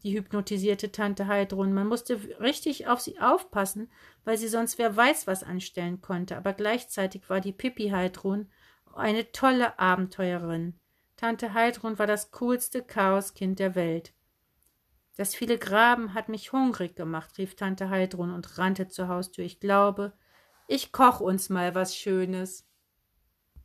Die 0.02 0.14
hypnotisierte 0.16 0.90
Tante 0.90 1.28
Heidrun. 1.28 1.72
Man 1.72 1.86
musste 1.86 2.18
richtig 2.40 2.88
auf 2.88 3.00
sie 3.00 3.20
aufpassen, 3.20 3.90
weil 4.24 4.36
sie 4.36 4.48
sonst 4.48 4.78
wer 4.78 4.96
weiß 4.96 5.26
was 5.26 5.44
anstellen 5.44 6.00
konnte. 6.00 6.36
Aber 6.36 6.52
gleichzeitig 6.52 7.28
war 7.30 7.40
die 7.40 7.52
Pippi 7.52 7.90
Heidrun 7.90 8.50
eine 8.94 9.30
tolle 9.32 9.78
Abenteuerin. 9.78 10.78
Tante 11.16 11.54
Heidrun 11.54 11.98
war 11.98 12.06
das 12.06 12.30
coolste 12.32 12.82
Chaoskind 12.82 13.58
der 13.58 13.74
Welt. 13.74 14.12
Das 15.16 15.34
viele 15.34 15.58
Graben 15.58 16.14
hat 16.14 16.28
mich 16.28 16.52
hungrig 16.52 16.96
gemacht, 16.96 17.36
rief 17.38 17.54
Tante 17.54 17.90
Heidrun 17.90 18.32
und 18.32 18.58
rannte 18.58 18.88
zur 18.88 19.08
Haustür. 19.08 19.44
Ich 19.44 19.60
glaube, 19.60 20.14
ich 20.68 20.90
koch 20.90 21.20
uns 21.20 21.48
mal 21.48 21.74
was 21.74 21.96
Schönes. 21.96 22.66